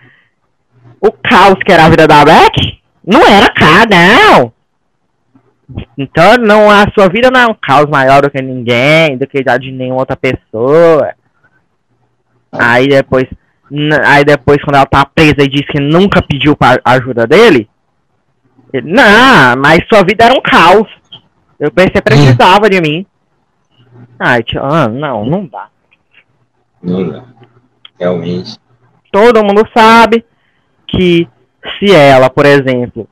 O 1.00 1.12
caos 1.12 1.58
que 1.64 1.72
era 1.72 1.86
a 1.86 1.88
vida 1.88 2.06
da 2.06 2.24
Beck 2.24 2.80
não 3.06 3.20
era 3.26 3.52
cá, 3.52 3.84
não. 3.86 4.52
Então 5.96 6.36
não, 6.38 6.70
a 6.70 6.84
sua 6.92 7.08
vida 7.08 7.30
não 7.30 7.40
é 7.40 7.46
um 7.46 7.54
caos 7.54 7.88
maior 7.88 8.22
do 8.22 8.30
que 8.30 8.40
ninguém, 8.40 9.16
do 9.16 9.26
que 9.26 9.42
a 9.46 9.56
de 9.56 9.70
nenhuma 9.70 10.00
outra 10.00 10.16
pessoa. 10.16 11.14
Aí 12.52 12.88
depois, 12.88 13.24
aí 14.06 14.24
depois 14.24 14.62
quando 14.62 14.76
ela 14.76 14.86
tá 14.86 15.04
presa 15.04 15.36
e 15.40 15.48
diz 15.48 15.66
que 15.66 15.80
nunca 15.80 16.22
pediu 16.22 16.56
pra 16.56 16.80
ajuda 16.84 17.26
dele, 17.26 17.68
ele, 18.72 18.92
não, 18.92 19.56
mas 19.58 19.86
sua 19.88 20.02
vida 20.02 20.24
era 20.24 20.34
um 20.34 20.42
caos. 20.42 20.88
Eu 21.58 21.70
pensei 21.70 22.02
precisava 22.02 22.68
de 22.68 22.80
mim. 22.80 23.06
Ai, 24.18 24.42
tio, 24.42 24.60
ah, 24.62 24.88
não, 24.88 25.24
não 25.24 25.46
dá. 25.46 25.68
Não 26.82 27.08
dá. 27.08 27.24
Realmente. 27.98 28.58
Todo 29.14 29.44
mundo 29.44 29.62
sabe 29.76 30.24
que 30.88 31.28
se 31.78 31.94
ela, 31.94 32.28
por 32.28 32.44
exemplo, 32.44 33.08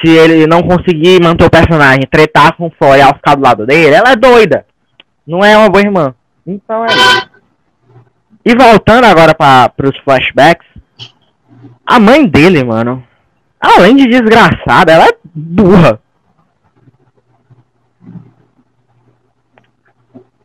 se 0.00 0.10
ele 0.10 0.44
não 0.46 0.62
conseguir 0.62 1.22
manter 1.22 1.44
o 1.44 1.50
personagem, 1.50 2.08
tretar 2.10 2.56
com 2.56 2.66
o 2.66 2.72
Fora 2.76 3.00
ela 3.00 3.14
ficar 3.14 3.36
do 3.36 3.42
lado 3.42 3.64
dele, 3.64 3.94
ela 3.94 4.10
é 4.10 4.16
doida. 4.16 4.66
Não 5.24 5.44
é 5.44 5.56
uma 5.56 5.68
boa 5.68 5.84
irmã. 5.84 6.14
Então 6.44 6.84
é 6.84 6.88
isso. 6.88 7.30
E 8.44 8.54
voltando 8.56 9.04
agora 9.04 9.34
para 9.34 9.88
os 9.88 9.96
flashbacks, 9.98 10.66
a 11.86 12.00
mãe 12.00 12.26
dele, 12.26 12.64
mano, 12.64 13.06
além 13.60 13.94
de 13.94 14.08
desgraçada, 14.08 14.92
ela 14.92 15.06
é 15.06 15.16
burra. 15.32 16.00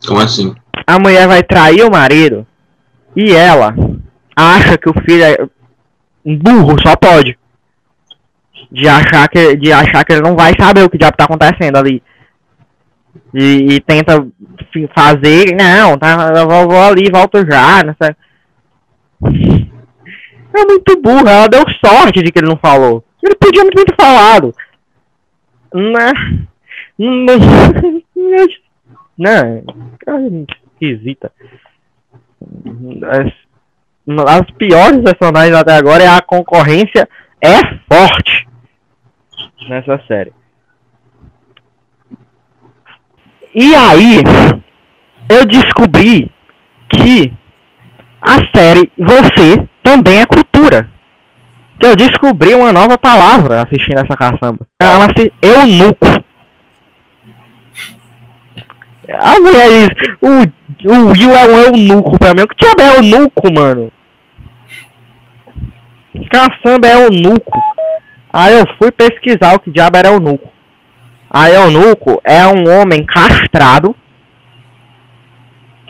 Como 0.05 0.21
assim? 0.21 0.55
a 0.89 0.97
mulher 0.97 1.27
vai 1.27 1.43
trair 1.43 1.83
o 1.83 1.91
marido 1.91 2.47
e 3.15 3.31
ela 3.31 3.75
acha 4.39 4.77
que 4.77 4.89
o 4.89 4.93
filho 5.03 5.23
é 5.23 5.37
um 6.25 6.37
burro, 6.37 6.75
só 6.81 6.95
pode. 6.95 7.37
De 8.71 8.87
achar 8.87 9.27
que, 9.27 9.55
de 9.55 9.71
achar 9.71 10.03
que 10.03 10.13
ele 10.13 10.21
não 10.21 10.35
vai 10.35 10.53
saber 10.59 10.83
o 10.83 10.89
que 10.89 10.97
diabo 10.97 11.17
tá 11.17 11.25
acontecendo 11.25 11.77
ali. 11.77 12.03
E, 13.33 13.75
e 13.75 13.79
tenta 13.81 14.27
fazer, 14.95 15.55
não, 15.55 15.97
tá, 15.97 16.31
eu 16.35 16.47
vou, 16.47 16.69
vou 16.69 16.81
ali, 16.81 17.09
volto 17.11 17.39
já, 17.49 17.81
sei. 18.01 18.15
É 20.53 20.65
muito 20.65 21.01
burra, 21.01 21.31
ela 21.31 21.47
deu 21.47 21.63
sorte 21.83 22.21
de 22.23 22.31
que 22.31 22.39
ele 22.39 22.49
não 22.49 22.57
falou. 22.57 23.03
Ele 23.21 23.35
podia 23.35 23.63
muito 23.63 23.83
ter 23.83 23.95
falado. 23.95 24.53
Né? 25.73 26.11
Não, 26.97 27.37
não, 30.07 30.45
esquisita. 30.79 31.31
As, 34.27 34.49
piores 34.57 35.03
personagens 35.03 35.55
até 35.55 35.75
agora 35.75 36.03
é 36.03 36.07
a 36.07 36.21
concorrência 36.21 37.07
é 37.41 37.57
forte 37.91 38.47
nessa 39.69 40.01
série. 40.07 40.33
E 43.53 43.75
aí, 43.75 44.21
eu 45.29 45.45
descobri 45.45 46.31
que 46.89 47.33
a 48.21 48.37
série 48.55 48.91
Você 48.97 49.67
também 49.83 50.19
é 50.19 50.25
cultura. 50.25 50.89
Eu 51.81 51.95
descobri 51.95 52.53
uma 52.53 52.73
nova 52.73 52.97
palavra 52.97 53.61
assistindo 53.61 53.99
essa 53.99 54.17
caçamba. 54.17 54.67
Chama-se 54.81 55.31
eunuco. 55.41 56.07
A 59.11 59.39
mulher 59.39 59.69
diz, 59.69 60.17
o, 60.21 60.91
o 60.91 61.11
Will 61.11 61.35
é 61.35 61.47
um 61.47 61.59
eunuco 61.59 62.19
pra 62.19 62.33
mim. 62.33 62.41
O 62.41 62.47
que 62.47 62.55
diabo 62.55 62.81
é 62.81 62.97
eunuco, 62.97 63.53
mano? 63.53 63.91
Caçamba 66.27 66.87
é 66.87 66.93
eunuco. 66.93 67.59
Aí 68.31 68.53
eu 68.53 68.65
fui 68.77 68.91
pesquisar 68.91 69.55
o 69.55 69.59
que 69.59 69.71
diabo 69.71 69.97
era 69.97 70.09
eunuco. 70.09 70.51
A 71.29 71.49
eunuco 71.49 72.21
é 72.23 72.45
um 72.47 72.67
homem 72.69 73.05
castrado 73.05 73.95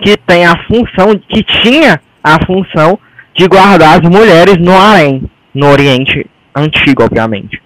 que 0.02 0.18
tem 0.18 0.46
a 0.46 0.56
função, 0.66 1.18
que 1.28 1.44
tinha 1.44 2.02
a 2.24 2.46
função 2.46 3.00
de 3.36 3.48
guardar 3.48 4.00
as 4.00 4.10
mulheres 4.10 4.58
no 4.58 4.78
harém, 4.78 5.24
no 5.54 5.68
Oriente 5.68 6.26
Antigo, 6.56 7.04
obviamente. 7.04 7.62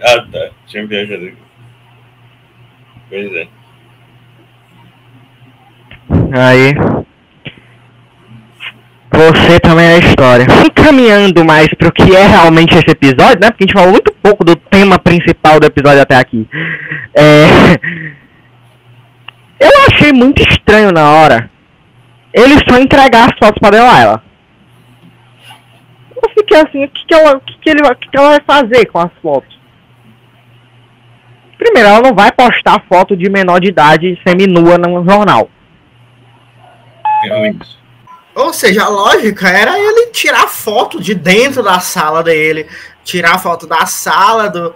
Ah, 0.00 0.24
tá. 0.30 0.50
Tinha 0.66 0.86
viajado 0.86 1.24
aqui. 1.26 1.36
Pois 3.08 3.32
é. 3.34 3.48
Aí. 6.32 6.74
Você 9.12 9.60
também 9.60 9.86
é 9.86 9.98
história. 9.98 10.46
Encaminhando 10.64 11.44
mais 11.44 11.68
pro 11.74 11.92
que 11.92 12.14
é 12.16 12.26
realmente 12.26 12.74
esse 12.74 12.90
episódio, 12.90 13.40
né? 13.40 13.50
Porque 13.50 13.64
a 13.64 13.66
gente 13.66 13.74
falou 13.74 13.90
muito 13.90 14.12
pouco 14.22 14.44
do 14.44 14.56
tema 14.56 14.98
principal 14.98 15.60
do 15.60 15.66
episódio 15.66 16.02
até 16.02 16.16
aqui. 16.16 16.48
É... 17.14 17.78
Eu 19.60 19.70
achei 19.88 20.12
muito 20.12 20.42
estranho 20.42 20.90
na 20.90 21.10
hora 21.10 21.52
ele 22.32 22.54
só 22.68 22.78
entregar 22.78 23.26
as 23.26 23.38
fotos 23.38 23.58
pra 23.60 23.70
Delilah. 23.70 24.22
Eu 26.16 26.30
fiquei 26.30 26.58
assim, 26.58 26.84
o 26.84 26.88
que, 26.88 27.06
que, 27.06 27.14
ela, 27.14 27.36
o, 27.36 27.40
que, 27.40 27.58
que, 27.58 27.70
ele, 27.70 27.82
o 27.82 27.94
que, 27.96 28.08
que 28.08 28.16
ela 28.16 28.30
vai 28.30 28.40
fazer 28.40 28.86
com 28.86 28.98
as 28.98 29.10
fotos? 29.20 29.60
Primeiro, 31.58 31.88
ela 31.88 32.00
não 32.00 32.14
vai 32.14 32.32
postar 32.32 32.82
foto 32.88 33.16
de 33.16 33.30
menor 33.30 33.60
de 33.60 33.68
idade 33.68 34.20
seminua 34.26 34.78
no 34.78 35.04
jornal. 35.04 35.48
Realmente. 37.22 37.81
Ou 38.34 38.52
seja, 38.52 38.84
a 38.84 38.88
lógica 38.88 39.48
era 39.48 39.78
ele 39.78 40.06
tirar 40.06 40.48
foto 40.48 41.00
de 41.00 41.14
dentro 41.14 41.62
da 41.62 41.80
sala 41.80 42.22
dele, 42.22 42.66
tirar 43.04 43.38
foto 43.38 43.66
da 43.66 43.84
sala 43.84 44.48
do, 44.48 44.74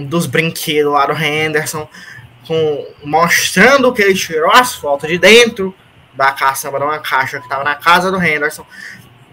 dos 0.00 0.26
brinquedos 0.26 0.92
lá 0.92 1.06
do 1.06 1.12
Henderson, 1.12 1.88
com, 2.46 2.86
mostrando 3.04 3.92
que 3.92 4.02
ele 4.02 4.14
tirou 4.14 4.50
as 4.52 4.74
fotos 4.74 5.08
de 5.08 5.18
dentro 5.18 5.74
da 6.14 6.32
caçamba 6.32 6.78
de 6.78 6.84
uma 6.84 6.98
caixa 6.98 7.38
que 7.38 7.44
estava 7.44 7.64
na 7.64 7.74
casa 7.74 8.10
do 8.10 8.22
Henderson. 8.22 8.64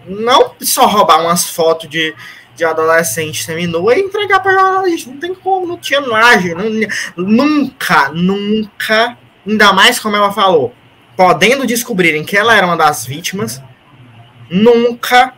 Não 0.06 0.54
só 0.60 0.86
roubar 0.86 1.20
umas 1.20 1.48
fotos 1.50 1.88
de, 1.88 2.14
de 2.56 2.64
adolescente 2.64 3.44
seminua 3.44 3.94
e 3.94 4.00
entregar 4.00 4.40
para 4.40 4.52
jornalista. 4.52 5.10
Não 5.10 5.18
tem 5.18 5.34
como, 5.34 5.66
não 5.66 5.76
tinha 5.76 6.00
não- 6.00 7.24
nunca, 7.24 8.08
nunca, 8.08 9.16
ainda 9.46 9.72
mais 9.72 10.00
como 10.00 10.16
ela 10.16 10.32
falou, 10.32 10.74
podendo 11.18 11.66
descobrirem 11.66 12.22
que 12.22 12.36
ela 12.36 12.56
era 12.56 12.64
uma 12.64 12.76
das 12.76 13.04
vítimas, 13.04 13.60
nunca 14.48 15.34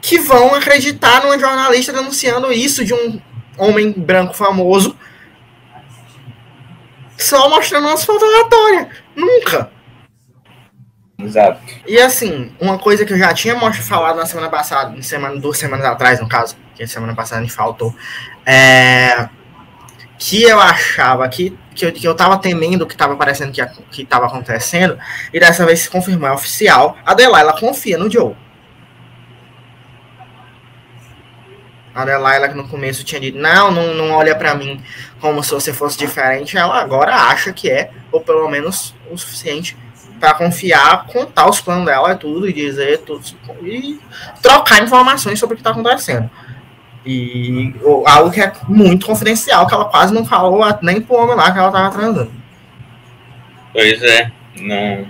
que 0.00 0.16
vão 0.16 0.54
acreditar 0.54 1.24
numa 1.24 1.36
jornalista 1.36 1.92
denunciando 1.92 2.52
isso 2.52 2.84
de 2.84 2.94
um 2.94 3.20
homem 3.58 3.90
branco 3.90 4.32
famoso 4.32 4.96
só 7.18 7.50
mostrando 7.50 7.88
umas 7.88 8.04
fotos 8.04 8.22
aleatórias. 8.22 8.86
Nunca. 9.16 9.72
Exato. 11.18 11.60
E 11.84 11.98
assim, 11.98 12.52
uma 12.60 12.78
coisa 12.78 13.04
que 13.04 13.12
eu 13.12 13.18
já 13.18 13.34
tinha 13.34 13.58
falado 13.72 14.14
na 14.14 14.26
semana 14.26 14.48
passada, 14.48 14.96
em 14.96 15.02
semana, 15.02 15.34
duas 15.36 15.58
semanas 15.58 15.84
atrás, 15.84 16.20
no 16.20 16.28
caso, 16.28 16.56
que 16.76 16.86
semana 16.86 17.14
passada 17.14 17.42
me 17.42 17.50
faltou, 17.50 17.92
é, 18.46 19.28
que 20.16 20.44
eu 20.44 20.60
achava 20.60 21.28
que, 21.28 21.58
que, 21.74 21.86
eu, 21.86 21.92
que 21.92 22.06
eu 22.06 22.14
tava 22.14 22.38
temendo 22.38 22.86
que 22.86 22.96
tava 22.96 23.16
parecendo 23.16 23.52
que, 23.52 23.64
que 23.90 24.04
tava 24.04 24.26
acontecendo, 24.26 24.98
e 25.32 25.40
dessa 25.40 25.66
vez 25.66 25.80
se 25.80 25.90
confirmou, 25.90 26.28
é 26.28 26.32
oficial. 26.32 26.96
A 27.04 27.14
Delilah 27.14 27.58
confia 27.58 27.98
no 27.98 28.10
Joe. 28.10 28.34
A 31.94 32.04
Delilah 32.04 32.48
que 32.48 32.54
no 32.54 32.68
começo 32.68 33.04
tinha 33.04 33.20
dito, 33.20 33.38
não, 33.38 33.70
não, 33.70 33.94
não 33.94 34.10
olha 34.12 34.34
pra 34.34 34.54
mim 34.54 34.82
como 35.20 35.42
se 35.42 35.52
você 35.52 35.72
fosse 35.72 35.96
diferente, 35.96 36.56
ela 36.56 36.80
agora 36.80 37.14
acha 37.14 37.52
que 37.52 37.70
é, 37.70 37.90
ou 38.10 38.20
pelo 38.20 38.48
menos 38.48 38.94
o 39.10 39.16
suficiente 39.16 39.76
para 40.18 40.34
confiar, 40.34 41.06
contar 41.06 41.48
os 41.48 41.60
planos 41.60 41.84
dela 41.86 42.12
e 42.12 42.16
tudo, 42.16 42.48
e 42.48 42.52
dizer 42.52 42.98
tudo, 42.98 43.22
e 43.62 44.00
trocar 44.40 44.82
informações 44.82 45.38
sobre 45.38 45.54
o 45.54 45.56
que 45.56 45.60
está 45.60 45.70
acontecendo. 45.70 46.30
E 47.06 47.74
algo 48.06 48.30
que 48.30 48.40
é 48.40 48.50
muito 48.66 49.06
confidencial, 49.06 49.66
que 49.66 49.74
ela 49.74 49.84
quase 49.84 50.14
não 50.14 50.24
falou 50.24 50.64
nem 50.82 51.00
pro 51.02 51.16
homem 51.16 51.36
lá 51.36 51.52
que 51.52 51.58
ela 51.58 51.70
tava 51.70 51.94
transando. 51.96 52.32
Pois 53.72 54.02
é, 54.02 54.30
não. 54.60 55.06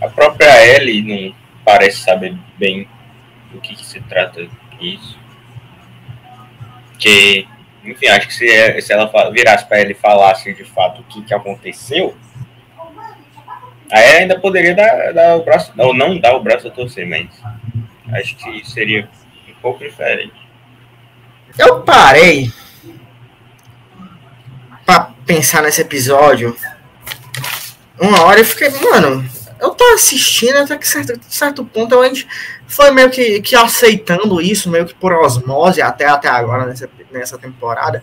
A 0.00 0.08
própria 0.08 0.66
Ellie 0.76 1.02
não 1.02 1.34
parece 1.64 1.98
saber 1.98 2.36
bem 2.58 2.86
do 3.50 3.60
que, 3.60 3.74
que 3.74 3.84
se 3.84 4.00
trata 4.02 4.46
isso. 4.80 5.18
Que, 6.98 7.48
enfim, 7.84 8.06
acho 8.08 8.28
que 8.28 8.34
se, 8.34 8.48
é- 8.48 8.80
se 8.80 8.92
ela 8.92 9.10
virasse 9.30 9.66
pra 9.66 9.80
ele 9.80 9.92
e 9.92 9.96
falasse 9.96 10.52
de 10.54 10.64
fato 10.64 11.00
o 11.00 11.04
que, 11.04 11.22
que 11.22 11.34
aconteceu, 11.34 12.14
aí 13.90 14.18
ainda 14.18 14.38
poderia 14.38 14.74
dar, 14.74 15.12
dar 15.12 15.36
o 15.36 15.44
braço, 15.44 15.72
ou 15.76 15.94
não 15.94 16.18
dar 16.18 16.34
o 16.34 16.42
braço 16.42 16.68
a 16.68 16.70
torcer, 16.70 17.06
mas 17.06 17.28
acho 18.12 18.36
que 18.36 18.68
seria 18.68 19.08
um 19.48 19.54
pouco 19.60 19.82
diferente. 19.82 20.43
Eu 21.56 21.80
parei 21.80 22.52
pra 24.84 25.10
pensar 25.24 25.62
nesse 25.62 25.80
episódio 25.80 26.56
uma 27.98 28.22
hora 28.22 28.40
e 28.40 28.44
fiquei, 28.44 28.70
mano, 28.70 29.24
eu 29.60 29.70
tô 29.70 29.84
assistindo 29.94 30.56
até 30.56 30.76
que 30.76 30.86
certo, 30.86 31.18
certo 31.28 31.64
ponto 31.64 31.98
a 31.98 32.06
gente 32.06 32.26
foi 32.66 32.90
meio 32.90 33.08
que, 33.08 33.40
que 33.40 33.54
aceitando 33.54 34.40
isso, 34.40 34.68
meio 34.68 34.84
que 34.84 34.94
por 34.94 35.12
osmose 35.12 35.80
até, 35.80 36.06
até 36.06 36.28
agora 36.28 36.66
nessa, 36.66 36.90
nessa 37.10 37.38
temporada. 37.38 38.02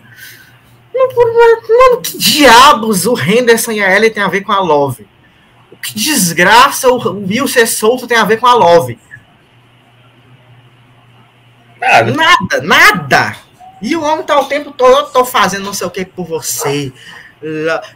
Mano, 0.94 2.00
que 2.02 2.16
diabos 2.18 3.06
o 3.06 3.18
Henderson 3.18 3.72
e 3.72 3.82
a 3.82 3.94
Ellie 3.94 4.10
tem 4.10 4.22
a 4.22 4.28
ver 4.28 4.42
com 4.42 4.52
a 4.52 4.60
Love? 4.60 5.06
O 5.70 5.76
que 5.76 5.94
desgraça 5.94 6.88
o 6.88 7.26
Will 7.26 7.48
ser 7.48 7.66
solto 7.66 8.06
tem 8.06 8.16
a 8.16 8.24
ver 8.24 8.38
com 8.38 8.46
a 8.46 8.54
Love? 8.54 8.98
Nada. 11.82 12.12
Nada, 12.12 12.60
nada. 12.62 13.36
E 13.82 13.96
o 13.96 14.02
homem 14.04 14.24
tá 14.24 14.38
o 14.38 14.44
tempo 14.44 14.70
todo, 14.70 14.98
eu 14.98 15.06
tô 15.06 15.24
fazendo 15.24 15.64
não 15.64 15.74
sei 15.74 15.84
o 15.84 15.90
que 15.90 16.04
por 16.04 16.24
você. 16.24 16.92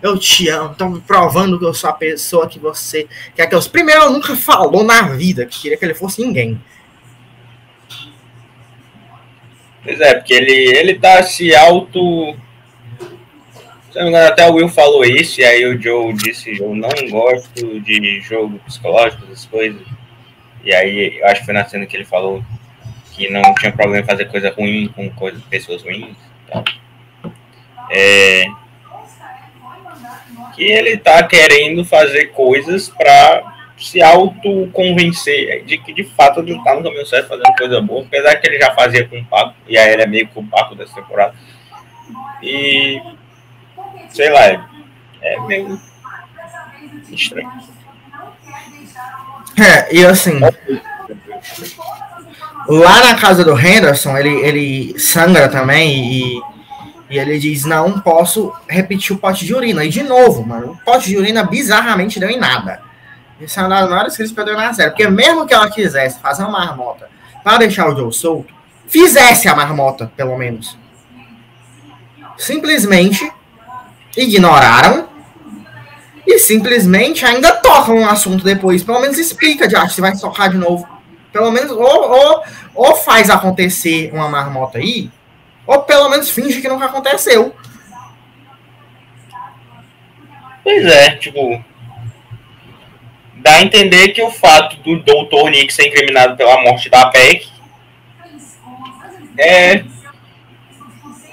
Eu 0.02 0.18
te 0.18 0.48
amo, 0.48 0.74
tô 0.74 0.88
me 0.88 1.00
provando 1.00 1.56
que 1.56 1.64
eu 1.64 1.72
sou 1.72 1.90
a 1.90 1.92
pessoa 1.92 2.48
que 2.48 2.58
você 2.58 3.06
quer 3.36 3.46
que 3.46 3.54
eu. 3.54 3.62
Primeiro, 3.62 4.02
eu 4.02 4.10
nunca 4.10 4.34
falou 4.34 4.82
na 4.82 5.02
vida 5.02 5.46
que 5.46 5.60
queria 5.60 5.76
que 5.78 5.84
ele 5.84 5.94
fosse 5.94 6.20
ninguém. 6.20 6.60
Pois 9.84 10.00
é, 10.00 10.14
porque 10.14 10.34
ele, 10.34 10.76
ele 10.76 10.98
tá 10.98 11.22
se 11.22 11.54
auto. 11.54 12.36
Até 14.26 14.50
o 14.50 14.54
Will 14.54 14.68
falou 14.68 15.04
isso, 15.04 15.40
e 15.40 15.44
aí 15.44 15.64
o 15.64 15.80
Joe 15.80 16.12
disse: 16.12 16.58
Eu 16.58 16.74
não 16.74 16.90
gosto 17.08 17.80
de 17.80 18.20
jogo 18.20 18.58
psicológico, 18.66 19.22
essas 19.26 19.46
coisas. 19.46 19.80
E 20.64 20.74
aí 20.74 21.20
eu 21.20 21.26
acho 21.28 21.40
que 21.40 21.46
foi 21.46 21.54
na 21.54 21.64
cena 21.64 21.86
que 21.86 21.96
ele 21.96 22.04
falou 22.04 22.44
que 23.16 23.30
não 23.30 23.54
tinha 23.54 23.72
problema 23.72 24.04
em 24.04 24.06
fazer 24.06 24.26
coisa 24.26 24.50
ruim 24.50 24.88
com 24.94 25.08
coisa, 25.10 25.40
pessoas 25.48 25.82
ruins. 25.82 26.14
tal. 26.48 26.62
É, 27.90 28.46
que 30.54 30.64
ele 30.64 30.96
tá 30.98 31.22
querendo 31.22 31.84
fazer 31.84 32.26
coisas 32.26 32.88
pra 32.88 33.54
se 33.78 34.02
autoconvencer 34.02 35.64
de 35.64 35.78
que 35.78 35.92
de 35.92 36.04
fato 36.04 36.40
ele 36.40 36.62
tá 36.62 36.74
no 36.74 36.82
caminho 36.82 37.06
certo 37.06 37.28
fazendo 37.28 37.54
coisa 37.56 37.80
boa, 37.80 38.04
apesar 38.04 38.36
que 38.36 38.46
ele 38.46 38.58
já 38.58 38.74
fazia 38.74 39.06
com 39.06 39.18
o 39.18 39.24
Paco, 39.24 39.54
e 39.68 39.76
aí 39.76 39.92
ele 39.92 40.02
é 40.02 40.06
meio 40.06 40.28
que 40.28 40.38
o 40.38 40.44
Paco 40.44 40.74
dessa 40.74 40.94
temporada. 40.94 41.34
E 42.42 43.00
sei 44.10 44.30
lá, 44.30 44.46
é, 44.46 44.60
é 45.22 45.40
meio 45.40 45.80
estranho. 47.10 47.50
É, 49.58 49.94
e 49.94 50.04
assim. 50.04 50.40
Lá 52.68 53.00
na 53.00 53.14
casa 53.14 53.44
do 53.44 53.58
Henderson, 53.58 54.16
ele, 54.16 54.34
ele 54.40 54.98
sangra 54.98 55.48
também 55.48 56.12
e, 56.12 56.42
e 57.08 57.18
ele 57.18 57.38
diz: 57.38 57.64
Não 57.64 58.00
posso 58.00 58.52
repetir 58.68 59.14
o 59.14 59.18
pote 59.18 59.44
de 59.44 59.54
urina. 59.54 59.84
E 59.84 59.88
de 59.88 60.02
novo, 60.02 60.44
mano, 60.44 60.72
o 60.72 60.84
pote 60.84 61.08
de 61.08 61.16
urina 61.16 61.44
bizarramente 61.44 62.18
deu 62.18 62.28
em 62.28 62.38
nada. 62.38 62.80
Isso 63.40 63.60
é 63.60 63.62
uma 63.62 63.68
das 63.68 63.90
que 64.16 64.22
eu 64.22 64.26
na. 64.26 64.90
Porque 64.90 65.06
mesmo 65.08 65.46
que 65.46 65.54
ela 65.54 65.70
quisesse 65.70 66.18
fazer 66.20 66.42
uma 66.42 66.52
marmota 66.52 67.08
para 67.44 67.58
deixar 67.58 67.88
o 67.88 67.96
Joe 67.96 68.12
solto, 68.12 68.52
fizesse 68.88 69.48
a 69.48 69.54
marmota, 69.54 70.10
pelo 70.16 70.36
menos. 70.36 70.76
Simplesmente 72.36 73.30
ignoraram 74.16 75.08
e 76.26 76.38
simplesmente 76.38 77.24
ainda 77.24 77.52
tocam 77.52 78.00
no 78.00 78.08
assunto 78.08 78.42
depois. 78.42 78.82
Pelo 78.82 79.00
menos 79.00 79.18
explica, 79.18 79.68
de 79.68 79.76
se 79.94 80.00
vai 80.00 80.16
tocar 80.16 80.48
de 80.48 80.56
novo. 80.56 80.95
Pelo 81.36 81.50
menos, 81.50 81.70
ou, 81.70 82.10
ou, 82.10 82.42
ou 82.74 82.96
faz 82.96 83.28
acontecer 83.28 84.10
uma 84.10 84.26
marmota 84.26 84.78
aí, 84.78 85.10
ou 85.66 85.82
pelo 85.82 86.08
menos 86.08 86.30
finge 86.30 86.62
que 86.62 86.68
nunca 86.68 86.86
aconteceu. 86.86 87.54
Pois 90.64 90.86
é, 90.86 91.10
tipo. 91.16 91.62
Dá 93.34 93.56
a 93.56 93.62
entender 93.62 94.08
que 94.08 94.22
o 94.22 94.30
fato 94.30 94.76
do 94.76 94.98
Dr. 95.00 95.50
Nick 95.50 95.74
ser 95.74 95.88
incriminado 95.88 96.38
pela 96.38 96.62
morte 96.62 96.88
da 96.88 97.04
Beck 97.10 97.46
é 99.38 99.84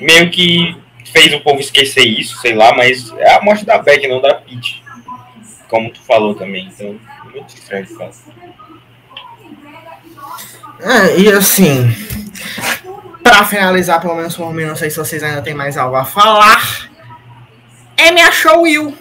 meio 0.02 0.30
que 0.32 0.76
fez 1.14 1.34
o 1.34 1.40
povo 1.40 1.62
esquecer 1.62 2.06
isso, 2.06 2.42
sei 2.42 2.54
lá, 2.54 2.76
mas 2.76 3.10
é 3.20 3.36
a 3.36 3.42
morte 3.42 3.66
da 3.66 3.78
Beck, 3.78 4.06
não 4.06 4.20
da 4.20 4.36
Pete. 4.36 4.84
Como 5.70 5.90
tu 5.90 6.02
falou 6.02 6.36
também, 6.36 6.66
então 6.68 7.00
muito 7.34 7.56
estranho. 7.56 7.88
É, 10.80 11.20
e 11.20 11.32
assim, 11.32 11.96
pra 13.24 13.44
finalizar, 13.46 14.02
pelo 14.02 14.16
menos 14.16 14.36
por 14.36 14.54
mim, 14.54 14.66
não 14.66 14.76
sei 14.76 14.90
se 14.90 14.98
vocês 14.98 15.24
ainda 15.24 15.42
tem 15.42 15.54
mais 15.54 15.78
algo 15.78 15.96
a 15.96 16.04
falar. 16.04 16.90
Amy 18.00 18.22
achou 18.22 18.60
o 18.60 18.62
Will. 18.64 18.98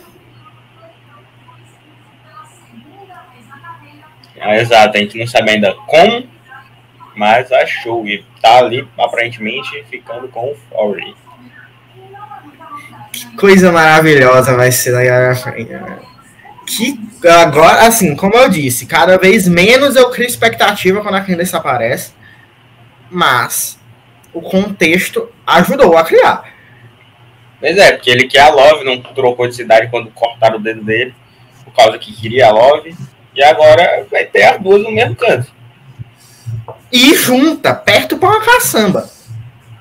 Ah, 4.41 4.57
exato, 4.57 4.97
a 4.97 5.01
gente 5.01 5.19
não 5.19 5.27
sabe 5.27 5.51
ainda 5.51 5.73
como, 5.87 6.29
mas 7.15 7.51
achou 7.53 8.07
e 8.07 8.25
tá 8.41 8.59
ali 8.59 8.89
aparentemente 8.99 9.85
ficando 9.89 10.27
com 10.29 10.51
o 10.51 10.57
Fury. 10.69 11.15
Coisa 13.37 13.71
maravilhosa 13.71 14.57
vai 14.57 14.73
ser 14.73 14.95
frente. 15.37 15.71
né? 15.71 15.99
Que 16.67 16.99
agora, 17.27 17.87
assim, 17.87 18.15
como 18.15 18.35
eu 18.35 18.49
disse, 18.49 18.87
cada 18.87 19.19
vez 19.19 19.49
menos 19.49 19.97
eu 19.97 20.11
crio 20.11 20.27
expectativa 20.27 21.01
quando 21.01 21.17
a 21.17 21.21
Candace 21.21 21.55
aparece. 21.55 22.13
Mas 23.11 23.79
o 24.33 24.41
contexto 24.41 25.29
ajudou 25.47 25.97
a 25.97 26.05
criar. 26.05 26.53
Pois 27.61 27.77
é, 27.77 27.93
porque 27.93 28.11
ele 28.11 28.27
quer 28.27 28.41
a 28.41 28.51
Love, 28.51 28.85
não 28.85 29.01
trocou 29.01 29.47
de 29.47 29.55
cidade 29.55 29.89
quando 29.89 30.11
cortaram 30.11 30.57
o 30.57 30.63
dedo 30.63 30.83
dele, 30.83 31.15
por 31.65 31.73
causa 31.75 31.99
que 31.99 32.13
queria 32.13 32.49
a 32.49 32.51
Love, 32.51 32.97
e 33.35 33.43
agora 33.43 34.05
vai 34.11 34.25
ter 34.25 34.43
as 34.43 34.61
duas 34.61 34.83
no 34.83 34.91
mesmo 34.91 35.15
canto. 35.15 35.53
E 36.91 37.15
junta, 37.15 37.75
perto 37.75 38.19
pra 38.19 38.29
uma 38.29 38.41
caçamba. 38.41 39.09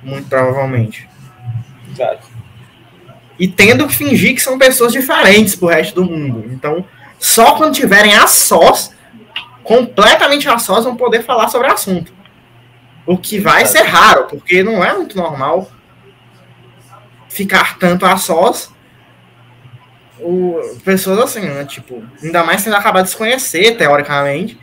Muito 0.03 0.27
provavelmente. 0.29 1.09
Exato. 1.91 2.30
E 3.41 3.47
tendo 3.47 3.87
que 3.87 3.95
fingir 3.95 4.35
que 4.35 4.41
são 4.41 4.57
pessoas 4.59 4.93
diferentes 4.93 5.55
pro 5.55 5.67
resto 5.67 5.95
do 5.95 6.05
mundo. 6.05 6.45
Então, 6.53 6.85
só 7.17 7.55
quando 7.55 7.73
tiverem 7.73 8.15
a 8.15 8.27
sós, 8.27 8.93
completamente 9.63 10.47
a 10.47 10.59
sós, 10.59 10.85
vão 10.85 10.95
poder 10.95 11.23
falar 11.23 11.47
sobre 11.47 11.67
o 11.67 11.73
assunto. 11.73 12.13
O 13.05 13.17
que 13.17 13.39
vai 13.39 13.65
ser 13.65 13.81
raro, 13.81 14.25
porque 14.27 14.61
não 14.61 14.83
é 14.83 14.93
muito 14.93 15.17
normal 15.17 15.71
ficar 17.29 17.79
tanto 17.79 18.05
a 18.05 18.15
sós. 18.17 18.71
O, 20.19 20.59
pessoas 20.85 21.17
assim, 21.19 21.41
né? 21.41 21.65
Tipo, 21.65 22.03
ainda 22.21 22.43
mais 22.43 22.63
tendo 22.63 22.75
acabado 22.75 23.05
de 23.05 23.09
se 23.09 23.17
conhecer, 23.17 23.75
teoricamente. 23.75 24.57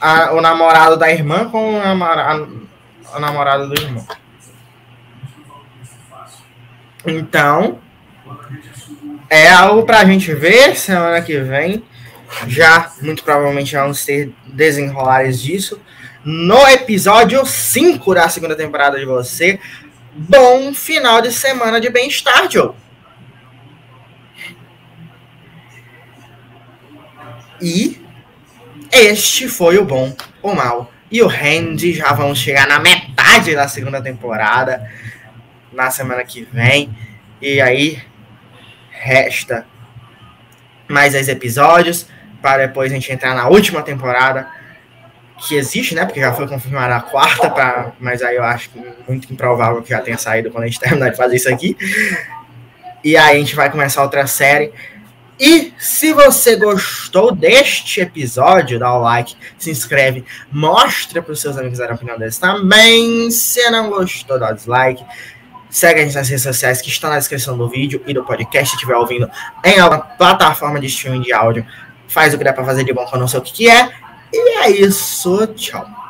A- 0.00 0.32
o 0.32 0.40
namorado 0.40 0.96
da 0.96 1.08
irmã 1.10 1.48
com 1.48 1.78
namora- 1.78 2.22
a, 3.12 3.16
a 3.16 3.20
namorada 3.20 3.68
do 3.68 3.74
irmão. 3.80 4.04
Então, 7.06 7.78
é 9.28 9.48
algo 9.50 9.84
pra 9.84 10.04
gente 10.04 10.32
ver 10.32 10.76
semana 10.76 11.20
que 11.20 11.38
vem. 11.40 11.84
Já, 12.48 12.92
muito 13.02 13.22
provavelmente, 13.22 13.74
vamos 13.74 14.04
ter 14.04 14.32
desenrolares 14.46 15.40
disso. 15.40 15.80
No 16.24 16.66
episódio 16.68 17.44
5 17.44 18.14
da 18.14 18.28
segunda 18.28 18.56
temporada 18.56 18.98
de 18.98 19.04
você. 19.04 19.60
Bom 20.14 20.72
final 20.72 21.20
de 21.20 21.30
semana 21.30 21.80
de 21.80 21.90
bem-estar, 21.90 22.50
Joe. 22.50 22.72
E 27.60 28.00
este 28.90 29.48
foi 29.48 29.78
o 29.78 29.84
bom, 29.84 30.14
o 30.42 30.54
mal 30.54 30.90
e 31.10 31.22
o 31.22 31.26
Randy. 31.26 31.92
Já 31.92 32.12
vamos 32.12 32.38
chegar 32.38 32.66
na 32.66 32.78
metade 32.78 33.54
da 33.54 33.68
segunda 33.68 34.00
temporada 34.00 34.88
na 35.74 35.90
semana 35.90 36.24
que 36.24 36.42
vem. 36.52 36.96
E 37.40 37.60
aí 37.60 38.02
resta 38.90 39.66
mais 40.88 41.12
10 41.12 41.28
episódios 41.28 42.06
para 42.40 42.66
depois 42.66 42.92
a 42.92 42.94
gente 42.94 43.10
entrar 43.10 43.34
na 43.34 43.48
última 43.48 43.82
temporada 43.82 44.48
que 45.38 45.54
existe, 45.56 45.94
né? 45.94 46.04
Porque 46.04 46.20
já 46.20 46.32
foi 46.32 46.46
confirmada 46.46 46.96
a 46.96 47.00
quarta, 47.00 47.50
pra, 47.50 47.92
mas 47.98 48.22
aí 48.22 48.36
eu 48.36 48.44
acho 48.44 48.70
muito 49.06 49.32
improvável 49.32 49.82
que 49.82 49.90
já 49.90 50.00
tenha 50.00 50.18
saído 50.18 50.50
quando 50.50 50.64
a 50.64 50.66
gente 50.66 50.78
terminar 50.80 51.10
de 51.10 51.16
fazer 51.16 51.36
isso 51.36 51.52
aqui. 51.52 51.76
E 53.02 53.16
aí 53.16 53.36
a 53.36 53.38
gente 53.38 53.54
vai 53.54 53.70
começar 53.70 54.02
outra 54.02 54.26
série. 54.26 54.72
E 55.38 55.74
se 55.78 56.12
você 56.12 56.54
gostou 56.54 57.34
deste 57.34 58.00
episódio, 58.00 58.78
dá 58.78 58.94
o 58.94 59.00
like, 59.00 59.34
se 59.58 59.70
inscreve, 59.70 60.24
mostra 60.50 61.20
para 61.20 61.32
os 61.32 61.40
seus 61.40 61.58
amigos 61.58 61.80
a 61.80 61.92
opinião 61.92 62.18
deles 62.18 62.38
também. 62.38 63.30
Se 63.30 63.68
não 63.70 63.90
gostou, 63.90 64.38
dá 64.38 64.52
dislike. 64.52 65.04
Segue 65.74 66.02
a 66.02 66.04
gente 66.04 66.14
nas 66.14 66.28
redes 66.28 66.44
sociais 66.44 66.80
que 66.80 66.88
estão 66.88 67.10
na 67.10 67.18
descrição 67.18 67.58
do 67.58 67.68
vídeo 67.68 68.00
e 68.06 68.14
do 68.14 68.22
podcast. 68.22 68.68
Se 68.68 68.74
estiver 68.76 68.94
ouvindo 68.94 69.28
em 69.64 69.80
alguma 69.80 70.02
plataforma 70.02 70.78
de 70.78 70.86
streaming 70.86 71.22
de 71.22 71.32
áudio, 71.32 71.66
faz 72.06 72.32
o 72.32 72.38
que 72.38 72.44
dá 72.44 72.52
para 72.52 72.64
fazer 72.64 72.84
de 72.84 72.92
bom 72.92 73.04
que 73.04 73.16
eu 73.16 73.18
não 73.18 73.26
sei 73.26 73.40
o 73.40 73.42
que, 73.42 73.52
que 73.52 73.68
é. 73.68 73.90
E 74.32 74.58
é 74.58 74.70
isso. 74.70 75.44
Tchau. 75.48 76.03